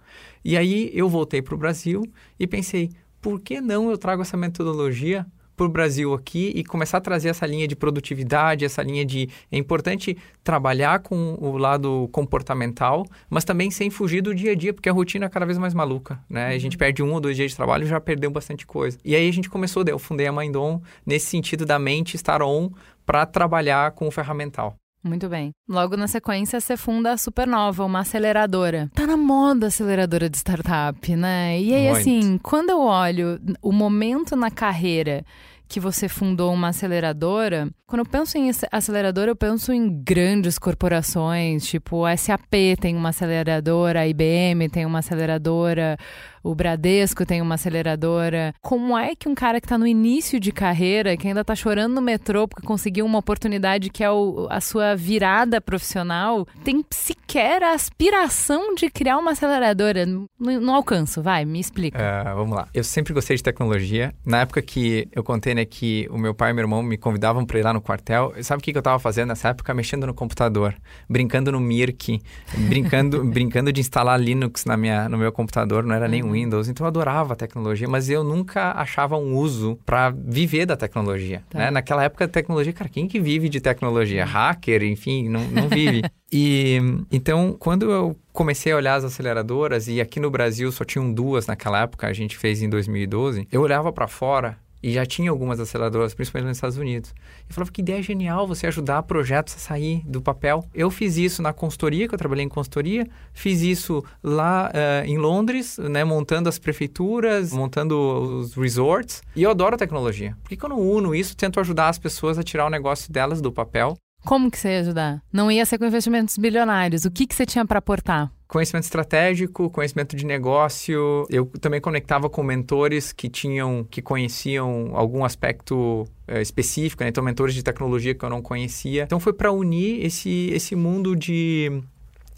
[0.44, 2.04] E aí eu voltei para o Brasil
[2.40, 2.90] e pensei,
[3.22, 7.30] por que não eu trago essa metodologia para o Brasil aqui e começar a trazer
[7.30, 9.30] essa linha de produtividade, essa linha de.
[9.52, 14.74] É importante trabalhar com o lado comportamental, mas também sem fugir do dia a dia,
[14.74, 16.50] porque a rotina é cada vez mais maluca, né?
[16.50, 16.56] Uhum.
[16.56, 16.80] A gente uhum.
[16.80, 18.98] perde um ou dois dias de trabalho e já perdeu bastante coisa.
[19.04, 22.72] E aí a gente começou, eu fundei a Mindon nesse sentido da mente estar on
[23.06, 24.76] para trabalhar com o ferramental.
[25.04, 25.52] Muito bem.
[25.68, 28.90] Logo na sequência, você funda a Supernova, uma aceleradora.
[28.94, 31.60] Tá na moda aceleradora de startup, né?
[31.60, 31.98] E aí, Muito.
[31.98, 35.26] assim, quando eu olho o momento na carreira
[35.68, 41.66] que você fundou uma aceleradora, quando eu penso em aceleradora, eu penso em grandes corporações,
[41.66, 45.98] tipo a SAP tem uma aceleradora, a IBM tem uma aceleradora,
[46.44, 48.54] o Bradesco tem uma aceleradora.
[48.62, 51.94] Como é que um cara que está no início de carreira, que ainda está chorando
[51.94, 57.64] no metrô porque conseguiu uma oportunidade que é o, a sua virada profissional, tem sequer
[57.64, 60.06] a aspiração de criar uma aceleradora?
[60.06, 61.98] Não, não alcanço, vai, me explica.
[61.98, 62.68] Uh, vamos lá.
[62.74, 64.14] Eu sempre gostei de tecnologia.
[64.26, 67.46] Na época que eu contei né, que o meu pai e meu irmão me convidavam
[67.46, 69.74] para ir lá no quartel, sabe o que, que eu estava fazendo nessa época?
[69.74, 70.76] Mexendo no computador,
[71.10, 72.22] brincando no Mirk,
[72.68, 76.86] brincando, brincando de instalar Linux na minha, no meu computador, não era nenhum Windows, então
[76.86, 81.44] eu adorava a tecnologia, mas eu nunca achava um uso para viver da tecnologia.
[81.50, 81.60] Tá.
[81.60, 81.72] Né?
[81.72, 84.26] Naquela época, a tecnologia, cara, quem que vive de tecnologia?
[84.26, 86.04] Hacker, enfim, não, não vive.
[86.32, 86.80] e
[87.12, 91.48] então, quando eu comecei a olhar as aceleradoras, e aqui no Brasil só tinham duas
[91.48, 95.62] naquela época, a gente fez em 2012, eu olhava para fora E já tinha algumas
[95.62, 97.16] aceleradoras, principalmente nos Estados Unidos.
[97.50, 100.66] E falava que ideia genial você ajudar projetos a sair do papel.
[100.74, 105.18] Eu fiz isso na consultoria, que eu trabalhei em consultoria, fiz isso lá uh, em
[105.18, 107.98] Londres, né, montando as prefeituras, montando
[108.40, 109.24] os resorts.
[109.36, 110.36] E eu adoro tecnologia.
[110.44, 113.12] Por que, que eu não uno isso, tento ajudar as pessoas a tirar o negócio
[113.12, 113.98] delas do papel?
[114.26, 115.22] Como que você ia ajudar?
[115.32, 117.04] Não ia ser com investimentos bilionários.
[117.04, 118.32] O que, que você tinha para aportar?
[118.54, 121.26] Conhecimento estratégico, conhecimento de negócio.
[121.28, 127.10] Eu também conectava com mentores que tinham, que conheciam algum aspecto é, específico, né?
[127.10, 129.04] então mentores de tecnologia que eu não conhecia.
[129.04, 131.82] Então foi para unir esse esse mundo de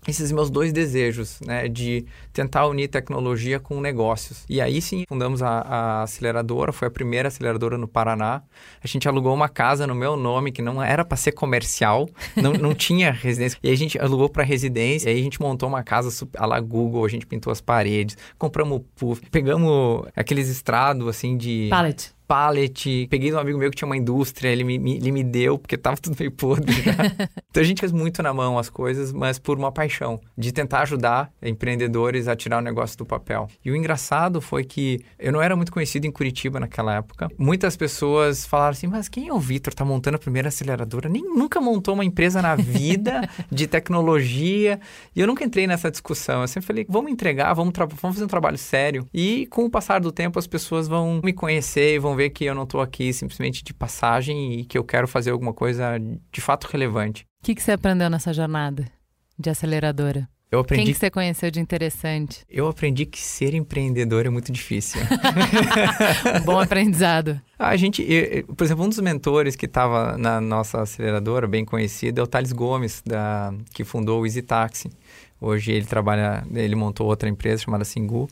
[0.07, 4.43] esses meus dois desejos, né, de tentar unir tecnologia com negócios.
[4.49, 8.41] E aí sim, fundamos a, a, aceleradora, foi a primeira aceleradora no Paraná.
[8.83, 12.53] A gente alugou uma casa no meu nome, que não era para ser comercial, não,
[12.53, 13.57] não tinha residência.
[13.63, 16.45] E aí a gente alugou para residência, e aí a gente montou uma casa a
[16.45, 21.67] la Google, a gente pintou as paredes, compramos puff, pegamos aqueles estrados assim de...
[21.69, 23.07] Pallet pallet.
[23.09, 25.57] Peguei de um amigo meu que tinha uma indústria, ele me, me, ele me deu,
[25.57, 26.91] porque tava tudo meio podre já.
[27.49, 30.81] então a gente fez muito na mão as coisas, mas por uma paixão de tentar
[30.81, 33.47] ajudar empreendedores a tirar o negócio do papel.
[33.63, 37.29] E o engraçado foi que eu não era muito conhecido em Curitiba naquela época.
[37.37, 39.73] Muitas pessoas falaram assim: mas quem é o Vitor?
[39.73, 41.09] Tá montando a primeira aceleradora?
[41.09, 44.79] Nem nunca montou uma empresa na vida de tecnologia.
[45.15, 46.41] E eu nunca entrei nessa discussão.
[46.41, 49.07] Eu sempre falei: vamos entregar, vamos, vamos fazer um trabalho sério.
[49.13, 52.45] E com o passar do tempo, as pessoas vão me conhecer e vão ver que
[52.45, 55.99] eu não estou aqui simplesmente de passagem e que eu quero fazer alguma coisa
[56.31, 57.25] de fato relevante.
[57.41, 58.85] O que, que você aprendeu nessa jornada
[59.37, 60.27] de aceleradora?
[60.51, 60.85] Eu aprendi...
[60.85, 62.45] Quem que você conheceu de interessante?
[62.49, 65.01] Eu aprendi que ser empreendedor é muito difícil.
[66.45, 67.41] Bom aprendizado.
[67.57, 72.21] A gente, eu, por exemplo, um dos mentores que estava na nossa aceleradora, bem conhecido,
[72.21, 74.89] é o Thales Gomes, da, que fundou o Easy Taxi.
[75.41, 78.29] Hoje ele trabalha, ele montou outra empresa chamada Singu.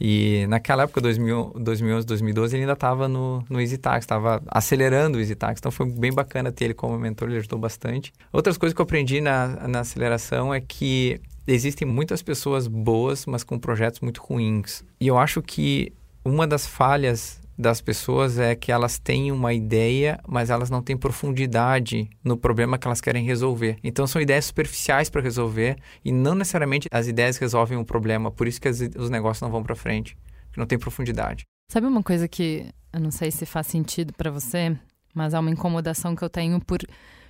[0.00, 5.20] E naquela época, 2000, 2011, 2012, ele ainda estava no, no EasyTax, estava acelerando o
[5.20, 5.58] EasyTax.
[5.58, 8.12] Então foi bem bacana ter ele como mentor, ele ajudou bastante.
[8.32, 13.42] Outras coisas que eu aprendi na, na aceleração é que existem muitas pessoas boas, mas
[13.42, 14.84] com projetos muito ruins.
[15.00, 15.92] E eu acho que
[16.24, 20.96] uma das falhas das pessoas é que elas têm uma ideia, mas elas não têm
[20.96, 23.78] profundidade no problema que elas querem resolver.
[23.82, 28.30] Então são ideias superficiais para resolver e não necessariamente as ideias resolvem um problema.
[28.30, 30.16] Por isso que as, os negócios não vão para frente,
[30.56, 31.42] não tem profundidade.
[31.70, 34.76] Sabe uma coisa que eu não sei se faz sentido para você,
[35.12, 36.78] mas é uma incomodação que eu tenho por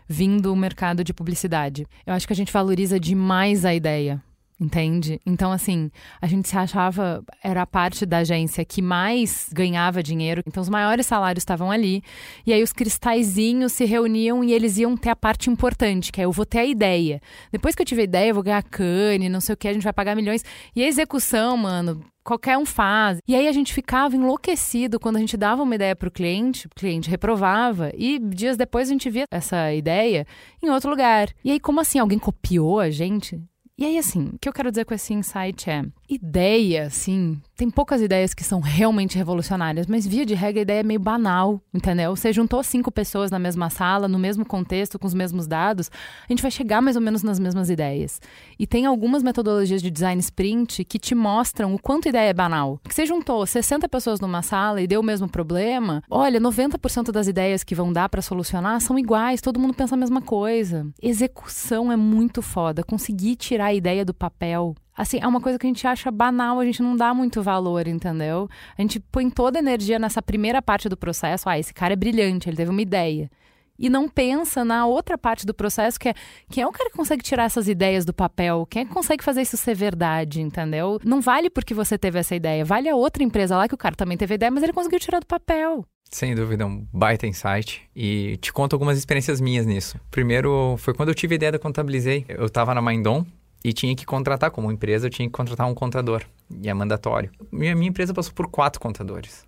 [0.07, 1.87] vindo do mercado de publicidade.
[2.07, 4.23] Eu acho que a gente valoriza demais a ideia.
[4.61, 5.21] Entende?
[5.25, 5.89] Então, assim,
[6.21, 10.69] a gente se achava, era a parte da agência que mais ganhava dinheiro, então os
[10.69, 12.03] maiores salários estavam ali,
[12.45, 16.25] e aí os cristalzinhos se reuniam e eles iam ter a parte importante, que é
[16.25, 17.21] eu vou ter a ideia.
[17.53, 19.73] Depois que eu tiver a ideia, eu vou ganhar cane, não sei o que, a
[19.73, 20.45] gente vai pagar milhões.
[20.75, 23.21] E a execução, mano, qualquer um faz.
[23.29, 26.67] E aí a gente ficava enlouquecido quando a gente dava uma ideia para o cliente,
[26.67, 30.27] o cliente reprovava e dias depois a gente via essa ideia
[30.63, 31.29] em outro lugar.
[31.45, 33.41] E aí como assim alguém copiou a gente?
[33.79, 37.69] E aí, assim, o que eu quero dizer com esse insight é: ideia, assim, tem
[37.69, 41.61] poucas ideias que são realmente revolucionárias, mas via de regra a ideia é meio banal,
[41.73, 42.17] entendeu?
[42.17, 45.91] Você juntou cinco pessoas na mesma sala, no mesmo contexto, com os mesmos dados,
[46.29, 48.21] a gente vai chegar mais ou menos nas mesmas ideias.
[48.59, 52.81] E tem algumas metodologias de design sprint que te mostram o quanto ideia é banal.
[52.89, 57.29] Que você juntou 60 pessoas numa sala e deu o mesmo problema, olha, 90% das
[57.29, 60.87] ideias que vão dar para solucionar são iguais, todo mundo pensa a mesma coisa.
[61.03, 65.65] Execução é muito foda, conseguir tirar a ideia do papel assim, é uma coisa que
[65.65, 68.49] a gente acha banal, a gente não dá muito valor, entendeu?
[68.77, 71.49] A gente põe toda a energia nessa primeira parte do processo.
[71.49, 73.31] Ah, esse cara é brilhante, ele teve uma ideia.
[73.79, 76.15] E não pensa na outra parte do processo, que é
[76.51, 78.67] quem é o cara que consegue tirar essas ideias do papel?
[78.69, 80.99] Quem é que consegue fazer isso ser verdade, entendeu?
[81.05, 83.95] Não vale porque você teve essa ideia, vale a outra empresa lá que o cara
[83.95, 85.85] também teve ideia, mas ele conseguiu tirar do papel.
[86.11, 87.83] Sem dúvida, um baita insight.
[87.95, 90.01] E te conto algumas experiências minhas nisso.
[90.11, 92.25] Primeiro, foi quando eu tive a ideia da Contabilizei.
[92.29, 93.27] Eu estava na Mindon,
[93.65, 96.23] e tinha que contratar, como empresa, eu tinha que contratar um contador.
[96.63, 97.31] E é mandatório.
[97.51, 99.47] Minha, minha empresa passou por quatro contadores.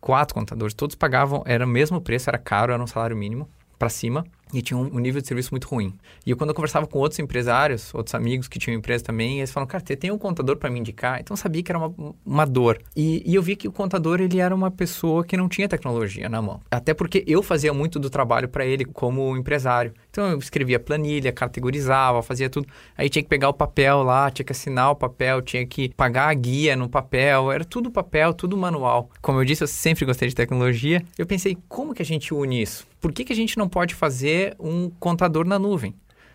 [0.00, 0.74] Quatro contadores.
[0.74, 4.62] Todos pagavam, era o mesmo preço, era caro, era um salário mínimo para cima e
[4.62, 5.94] tinha um, nível de serviço muito ruim.
[6.26, 9.50] E eu, quando eu conversava com outros empresários, outros amigos que tinham empresa também, eles
[9.50, 11.20] falaram, cara, tem um contador para me indicar?
[11.20, 12.80] Então eu sabia que era uma, uma dor.
[12.96, 16.28] E, e, eu vi que o contador, ele era uma pessoa que não tinha tecnologia
[16.28, 16.60] na mão.
[16.70, 19.92] Até porque eu fazia muito do trabalho para ele como empresário.
[20.10, 22.66] Então eu escrevia planilha, categorizava, fazia tudo.
[22.96, 26.28] Aí tinha que pegar o papel lá, tinha que assinar o papel, tinha que pagar
[26.28, 29.10] a guia no papel, era tudo papel, tudo manual.
[29.20, 31.02] Como eu disse, eu sempre gostei de tecnologia.
[31.16, 32.89] Eu pensei, como que a gente une isso?
[33.00, 35.94] Por que, que a gente não pode fazer um contador na nuvem?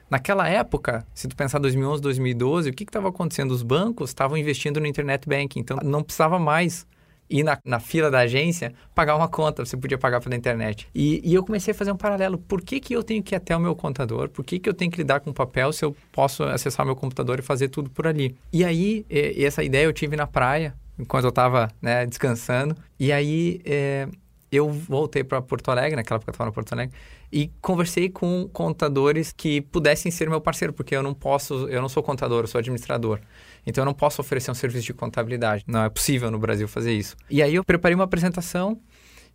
[0.10, 3.52] Naquela época, se tu pensar 2011, 2012, o que estava acontecendo?
[3.52, 6.88] Os bancos estavam investindo no internet banking, então não precisava mais
[7.30, 10.88] ir na, na fila da agência pagar uma conta, você podia pagar pela internet.
[10.94, 12.38] E, e, eu comecei a fazer um paralelo.
[12.38, 14.30] Por que, que eu tenho que ir até o meu contador?
[14.30, 17.40] Por que, que eu tenho que lidar com papel se eu posso acessar meu computador
[17.40, 18.36] e fazer tudo por ali?
[18.54, 22.76] E aí, e, essa ideia eu tive na praia, enquanto eu estava né, descansando.
[23.00, 24.08] E aí, é,
[24.56, 26.96] eu voltei para Porto Alegre, naquela época eu estava no Porto Alegre,
[27.32, 31.90] e conversei com contadores que pudessem ser meu parceiro, porque eu não posso, eu não
[31.90, 33.20] sou contador, eu sou administrador.
[33.66, 35.64] Então eu não posso oferecer um serviço de contabilidade.
[35.68, 37.16] Não é possível no Brasil fazer isso.
[37.30, 38.80] E aí eu preparei uma apresentação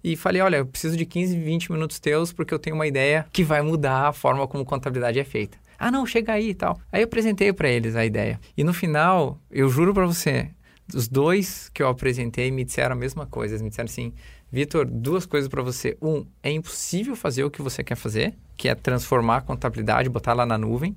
[0.02, 3.26] e falei, olha, eu preciso de 15, 20 minutos teus porque eu tenho uma ideia
[3.32, 5.58] que vai mudar a forma como contabilidade é feita.
[5.78, 6.78] Ah, não, chega aí e tal.
[6.92, 8.38] Aí eu apresentei para eles a ideia.
[8.56, 10.50] E no final, eu juro para você,
[10.94, 13.54] os dois que eu apresentei me disseram a mesma coisa.
[13.54, 14.12] Eles me disseram assim,
[14.52, 15.96] Vitor, duas coisas para você.
[16.02, 20.32] Um, é impossível fazer o que você quer fazer, que é transformar a contabilidade, botar
[20.32, 20.96] lá na nuvem.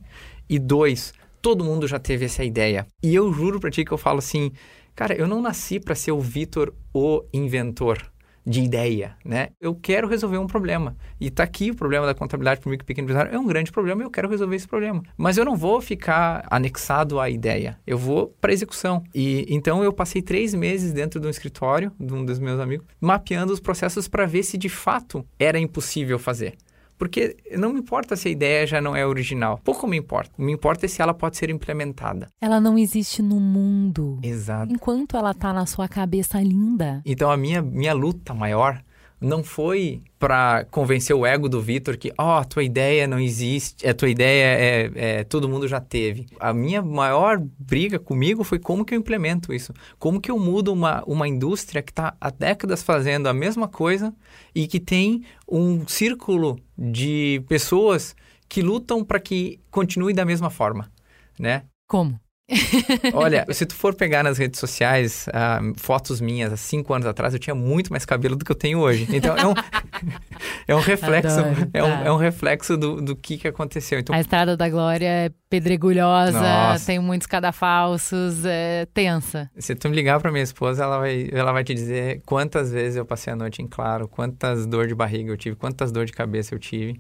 [0.50, 2.86] E dois, todo mundo já teve essa ideia.
[3.02, 4.52] E eu juro para ti que eu falo assim,
[4.96, 8.13] cara, eu não nasci para ser o Vitor o inventor
[8.46, 9.50] de ideia, né?
[9.60, 10.96] Eu quero resolver um problema.
[11.20, 13.34] E está aqui o problema da contabilidade para o micro e pequeno empresário.
[13.34, 15.02] É um grande problema e eu quero resolver esse problema.
[15.18, 17.80] Mas eu não vou ficar anexado à ideia.
[17.88, 19.04] Eu vou para a execução.
[19.14, 22.86] E então eu passei três meses dentro de um escritório de um dos meus amigos,
[23.00, 26.56] mapeando os processos para ver se de fato era impossível fazer.
[26.98, 29.60] Porque não me importa se a ideia já não é original.
[29.64, 30.32] Pouco me importa.
[30.38, 32.28] Me importa é se ela pode ser implementada.
[32.42, 34.20] Ela não existe no mundo.
[34.24, 34.72] Exato.
[34.72, 37.02] Enquanto ela está na sua cabeça linda.
[37.06, 38.82] Então a minha, minha luta maior
[39.24, 43.88] não foi para convencer o ego do Vitor que, ó, oh, tua ideia não existe,
[43.88, 46.28] a tua ideia é, é, todo mundo já teve.
[46.40, 50.74] A minha maior briga comigo foi como que eu implemento isso, como que eu mudo
[50.74, 54.14] uma, uma indústria que está há décadas fazendo a mesma coisa
[54.54, 58.16] e que tem um círculo de pessoas
[58.50, 60.92] que lutam para que continue da mesma forma,
[61.40, 61.64] né?
[61.88, 62.20] Como?
[63.14, 67.34] Olha, se tu for pegar nas redes sociais uh, fotos minhas há cinco anos atrás,
[67.34, 69.08] eu tinha muito mais cabelo do que eu tenho hoje.
[69.10, 69.54] Então é um,
[70.68, 72.04] é um reflexo, Adoro, é, um, tá.
[72.06, 74.00] é um reflexo do, do que, que aconteceu.
[74.00, 76.86] Então, A Estrada da Glória é pedregulhosa, Nossa.
[76.86, 79.50] tem muitos cadafalsos, é tensa.
[79.58, 82.98] se tu me ligar para minha esposa, ela vai, ela vai te dizer quantas vezes
[82.98, 86.12] eu passei a noite em claro, quantas dor de barriga eu tive, quantas dor de
[86.12, 87.00] cabeça eu tive.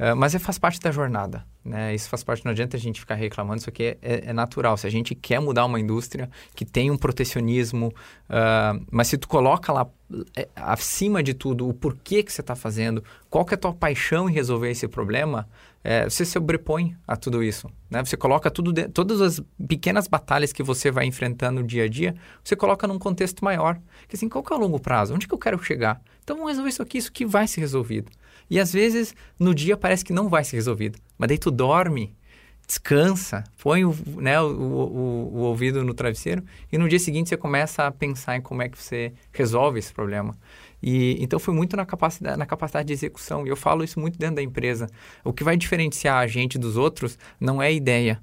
[0.00, 1.94] Uh, mas é, faz parte da jornada, né?
[1.94, 4.74] Isso faz parte, não adianta a gente ficar reclamando, isso aqui é, é, é natural.
[4.78, 9.28] Se a gente quer mudar uma indústria que tem um protecionismo, uh, mas se tu
[9.28, 9.86] coloca lá
[10.34, 13.74] é, acima de tudo o porquê que você está fazendo, qual que é a tua
[13.74, 15.46] paixão em resolver esse problema,
[15.84, 18.02] é, você se sobrepõe a tudo isso, né?
[18.02, 21.88] Você coloca tudo, de, todas as pequenas batalhas que você vai enfrentando no dia a
[21.88, 23.78] dia, você coloca num contexto maior.
[24.08, 25.14] Que assim, qual que é o longo prazo?
[25.14, 26.00] Onde que eu quero chegar?
[26.24, 28.10] Então vamos resolver isso aqui, isso que vai ser resolvido.
[28.50, 30.98] E às vezes, no dia parece que não vai ser resolvido.
[31.16, 32.14] Mas daí tu dorme,
[32.66, 37.36] descansa, põe o, né, o, o, o, ouvido no travesseiro e no dia seguinte você
[37.36, 40.36] começa a pensar em como é que você resolve esse problema.
[40.82, 43.44] E então foi muito na capacidade, na capacidade de execução.
[43.46, 44.88] E eu falo isso muito dentro da empresa.
[45.24, 48.22] O que vai diferenciar a gente dos outros não é a ideia,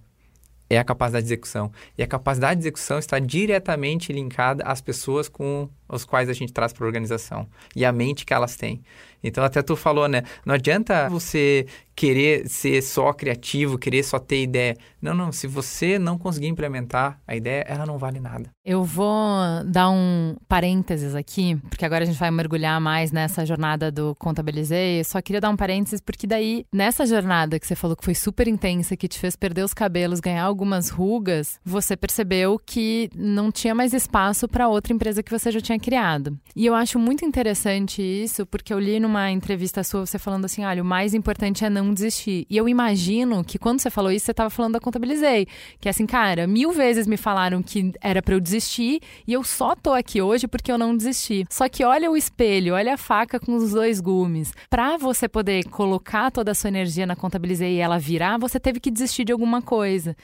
[0.70, 1.72] é a capacidade de execução.
[1.98, 6.54] E a capacidade de execução está diretamente linkada às pessoas com as quais a gente
[6.54, 8.82] traz para a organização e a mente que elas têm.
[9.24, 10.24] Então, até tu falou, né?
[10.46, 14.78] Não adianta você querer ser só criativo, querer só ter ideia.
[15.02, 15.32] Não, não.
[15.32, 18.52] Se você não conseguir implementar a ideia, ela não vale nada.
[18.64, 19.18] Eu vou
[19.66, 25.00] dar um parênteses aqui, porque agora a gente vai mergulhar mais nessa jornada do Contabilizei.
[25.00, 28.14] Eu só queria dar um parênteses, porque daí, nessa jornada que você falou que foi
[28.14, 33.52] super intensa, que te fez perder os cabelos, ganhar algumas rugas, você percebeu que não
[33.52, 36.38] tinha mais espaço para outra empresa que você já tinha criado.
[36.56, 40.64] E eu acho muito interessante isso, porque eu li numa entrevista sua você falando assim:
[40.64, 42.46] olha, o mais importante é não desistir.
[42.50, 45.48] E eu imagino que quando você falou isso, você estava falando da Contabilizei.
[45.80, 49.44] Que é assim, cara, mil vezes me falaram que era para eu desistir e eu
[49.44, 51.46] só tô aqui hoje porque eu não desisti.
[51.50, 54.54] Só que olha o espelho, olha a faca com os dois gumes.
[54.70, 58.80] Para você poder colocar toda a sua energia na Contabilizei e ela virar, você teve
[58.80, 60.16] que desistir de alguma coisa.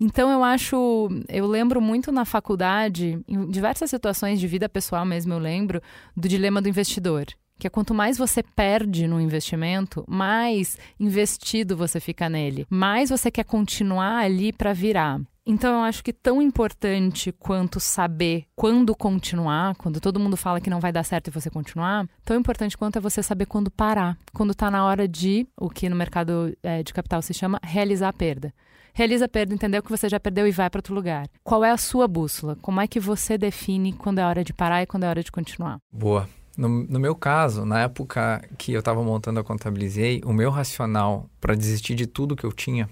[0.00, 5.32] Então eu acho, eu lembro muito na faculdade, em diversas situações de vida pessoal mesmo
[5.32, 5.82] eu lembro
[6.16, 7.26] do dilema do investidor.
[7.58, 13.32] Que é quanto mais você perde no investimento, mais investido você fica nele, mais você
[13.32, 15.20] quer continuar ali para virar.
[15.44, 20.70] Então eu acho que tão importante quanto saber quando continuar, quando todo mundo fala que
[20.70, 24.16] não vai dar certo e você continuar, tão importante quanto é você saber quando parar,
[24.32, 28.10] quando está na hora de, o que no mercado é, de capital se chama realizar
[28.10, 28.54] a perda
[28.98, 31.28] realiza a perda, entendeu que você já perdeu e vai para outro lugar.
[31.44, 32.56] Qual é a sua bússola?
[32.60, 35.30] Como é que você define quando é hora de parar e quando é hora de
[35.30, 35.78] continuar?
[35.92, 36.28] Boa.
[36.56, 41.30] No, no meu caso, na época que eu estava montando a Contabilizei, o meu racional
[41.40, 42.88] para desistir de tudo que eu tinha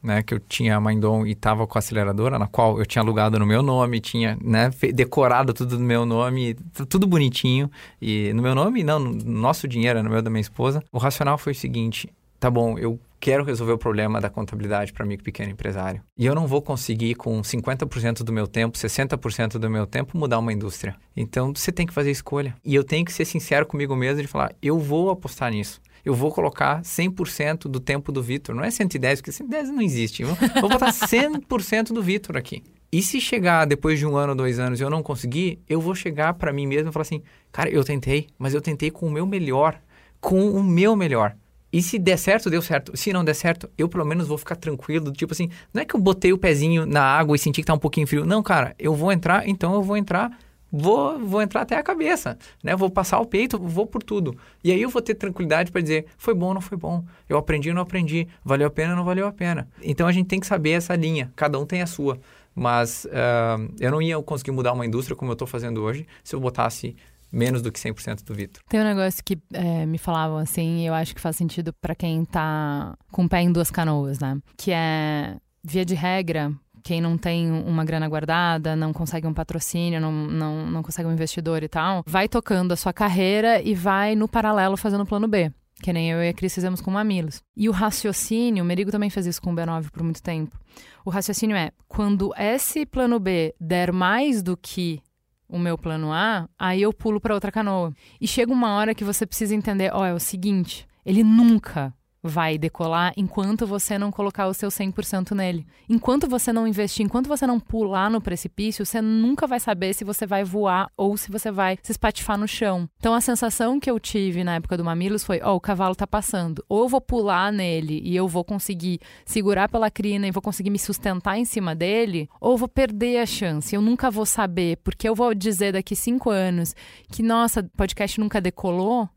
[0.00, 3.02] né, que eu tinha a Mindon e estava com a aceleradora, na qual eu tinha
[3.02, 6.54] alugado no meu nome, tinha né, decorado tudo no meu nome,
[6.88, 7.68] tudo bonitinho.
[8.00, 10.84] E no meu nome, não, no nosso dinheiro, no meu da minha esposa.
[10.92, 15.04] O racional foi o seguinte: tá bom, eu quero resolver o problema da contabilidade para
[15.04, 16.02] micro e pequeno empresário.
[16.16, 20.38] E eu não vou conseguir, com 50% do meu tempo, 60% do meu tempo, mudar
[20.38, 20.96] uma indústria.
[21.16, 22.54] Então, você tem que fazer escolha.
[22.64, 26.14] E eu tenho que ser sincero comigo mesmo de falar, eu vou apostar nisso eu
[26.14, 28.54] vou colocar 100% do tempo do Vitor.
[28.54, 30.22] Não é 110, porque 110 não existe.
[30.22, 30.28] Eu
[30.60, 32.62] vou botar 100% do Vitor aqui.
[32.90, 35.94] E se chegar depois de um ano, dois anos e eu não conseguir, eu vou
[35.94, 39.10] chegar para mim mesmo e falar assim: cara, eu tentei, mas eu tentei com o
[39.10, 39.78] meu melhor.
[40.20, 41.36] Com o meu melhor.
[41.72, 42.96] E se der certo, deu certo.
[42.96, 45.12] Se não der certo, eu pelo menos vou ficar tranquilo.
[45.12, 47.74] Tipo assim, não é que eu botei o pezinho na água e senti que tá
[47.74, 48.24] um pouquinho frio.
[48.24, 50.30] Não, cara, eu vou entrar, então eu vou entrar
[50.70, 52.76] vou, vou entrar até a cabeça, né?
[52.76, 54.36] Vou passar o peito, vou por tudo.
[54.62, 57.04] E aí eu vou ter tranquilidade para dizer, foi bom ou não foi bom?
[57.28, 58.28] Eu aprendi ou não aprendi?
[58.44, 59.68] Valeu a pena ou não valeu a pena?
[59.82, 62.18] Então a gente tem que saber essa linha, cada um tem a sua.
[62.54, 66.34] Mas uh, eu não ia conseguir mudar uma indústria como eu estou fazendo hoje se
[66.34, 66.96] eu botasse
[67.30, 68.62] menos do que 100% do Vitor.
[68.68, 71.94] Tem um negócio que é, me falavam assim, e eu acho que faz sentido para
[71.94, 74.38] quem tá com o pé em duas canoas, né?
[74.56, 76.52] Que é, via de regra,
[76.82, 81.12] quem não tem uma grana guardada, não consegue um patrocínio, não, não, não consegue um
[81.12, 85.28] investidor e tal, vai tocando a sua carreira e vai no paralelo fazendo o plano
[85.28, 85.52] B.
[85.80, 87.40] Que nem eu e a Cris fizemos com Mamilos.
[87.56, 90.58] E o raciocínio, o Merigo também fez isso com o B9 por muito tempo.
[91.04, 95.00] O raciocínio é: quando esse plano B der mais do que
[95.48, 97.92] o meu plano A, aí eu pulo para outra canoa.
[98.20, 101.94] E chega uma hora que você precisa entender: ó, oh, é o seguinte, ele nunca
[102.22, 105.66] vai decolar enquanto você não colocar o seu 100% nele.
[105.88, 110.04] Enquanto você não investir, enquanto você não pular no precipício, você nunca vai saber se
[110.04, 112.88] você vai voar ou se você vai se espatifar no chão.
[112.98, 115.94] Então a sensação que eu tive na época do Mamilos foi: ó, oh, o cavalo
[115.94, 116.64] tá passando.
[116.68, 120.70] Ou eu vou pular nele e eu vou conseguir segurar pela crina e vou conseguir
[120.70, 123.74] me sustentar em cima dele, ou eu vou perder a chance.
[123.74, 126.74] Eu nunca vou saber, porque eu vou dizer daqui cinco anos
[127.10, 129.08] que, nossa, podcast nunca decolou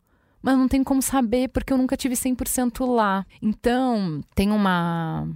[0.41, 3.25] mas não tem como saber porque eu nunca tive 100% lá.
[3.41, 5.27] Então, tem uma.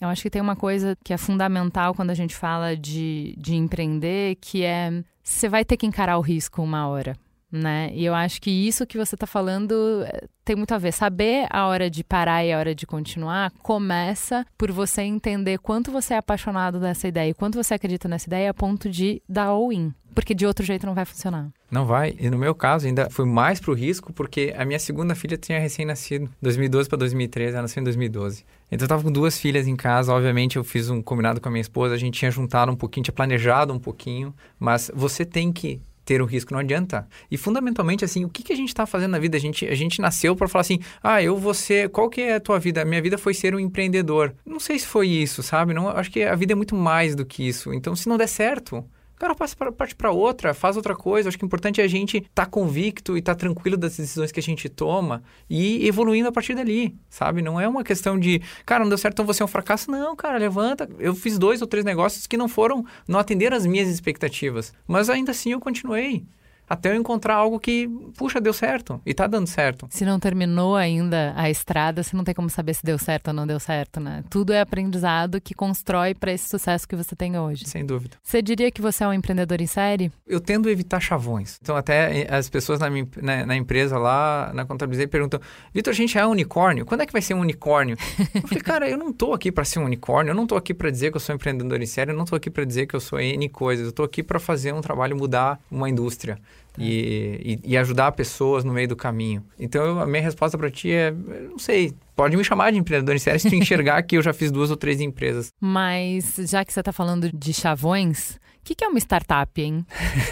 [0.00, 3.54] Eu acho que tem uma coisa que é fundamental quando a gente fala de, de
[3.56, 7.14] empreender, que é você vai ter que encarar o risco uma hora
[7.50, 7.90] né?
[7.94, 10.92] E eu acho que isso que você está falando eh, tem muito a ver.
[10.92, 15.90] Saber a hora de parar e a hora de continuar começa por você entender quanto
[15.90, 19.46] você é apaixonado dessa ideia e quanto você acredita nessa ideia a ponto de dar
[19.46, 19.92] all-in.
[20.14, 21.48] Porque de outro jeito não vai funcionar.
[21.70, 22.16] Não vai.
[22.18, 25.60] E no meu caso, ainda foi mais pro risco, porque a minha segunda filha tinha
[25.60, 26.28] recém-nascido.
[26.42, 28.44] 2012 para 2013, ela nasceu em 2012.
[28.70, 30.12] Então eu tava com duas filhas em casa.
[30.12, 31.94] Obviamente, eu fiz um combinado com a minha esposa.
[31.94, 34.34] A gente tinha juntado um pouquinho, tinha planejado um pouquinho.
[34.58, 37.06] Mas você tem que ter o risco, não adianta.
[37.30, 39.36] E fundamentalmente, assim, o que, que a gente está fazendo na vida?
[39.36, 42.36] A gente, a gente nasceu para falar assim, ah, eu vou ser, qual que é
[42.36, 42.82] a tua vida?
[42.82, 44.34] Minha vida foi ser um empreendedor.
[44.46, 45.74] Não sei se foi isso, sabe?
[45.74, 47.74] Não, acho que a vida é muito mais do que isso.
[47.74, 48.82] Então, se não der certo,
[49.18, 51.28] o cara passa pra, parte para outra, faz outra coisa.
[51.28, 53.96] Acho que o importante é a gente estar tá convicto e estar tá tranquilo das
[53.96, 57.42] decisões que a gente toma e evoluindo a partir dali, sabe?
[57.42, 59.90] Não é uma questão de, cara, não deu certo, então você é um fracasso.
[59.90, 60.88] Não, cara, levanta.
[61.00, 65.10] Eu fiz dois ou três negócios que não foram, não atenderam as minhas expectativas, mas
[65.10, 66.24] ainda assim eu continuei
[66.68, 69.88] até eu encontrar algo que, puxa, deu certo e tá dando certo.
[69.90, 73.34] Se não terminou ainda a estrada, você não tem como saber se deu certo ou
[73.34, 74.22] não deu certo, né?
[74.28, 77.66] Tudo é aprendizado que constrói para esse sucesso que você tem hoje.
[77.66, 78.16] Sem dúvida.
[78.22, 80.12] Você diria que você é um empreendedor em série?
[80.26, 81.58] Eu tendo a evitar chavões.
[81.62, 85.40] Então, até as pessoas na, minha, na, na empresa lá, na contabilidade, perguntam:
[85.72, 86.84] Vitor, a gente é um unicórnio?
[86.84, 87.96] Quando é que vai ser um unicórnio?
[88.34, 90.74] eu falei, cara, eu não tô aqui para ser um unicórnio, eu não tô aqui
[90.74, 92.94] para dizer que eu sou empreendedor em série, eu não tô aqui para dizer que
[92.94, 96.38] eu sou N coisas, eu tô aqui para fazer um trabalho mudar uma indústria.
[96.76, 96.82] É.
[96.82, 99.44] E, e, e, ajudar pessoas no meio do caminho.
[99.58, 103.18] Então, a minha resposta para ti é, não sei, pode me chamar de empreendedor em
[103.18, 105.48] série se tu enxergar que eu já fiz duas ou três empresas.
[105.60, 109.84] Mas, já que você está falando de chavões, o que, que é uma startup, hein?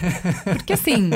[0.44, 1.10] Porque, assim,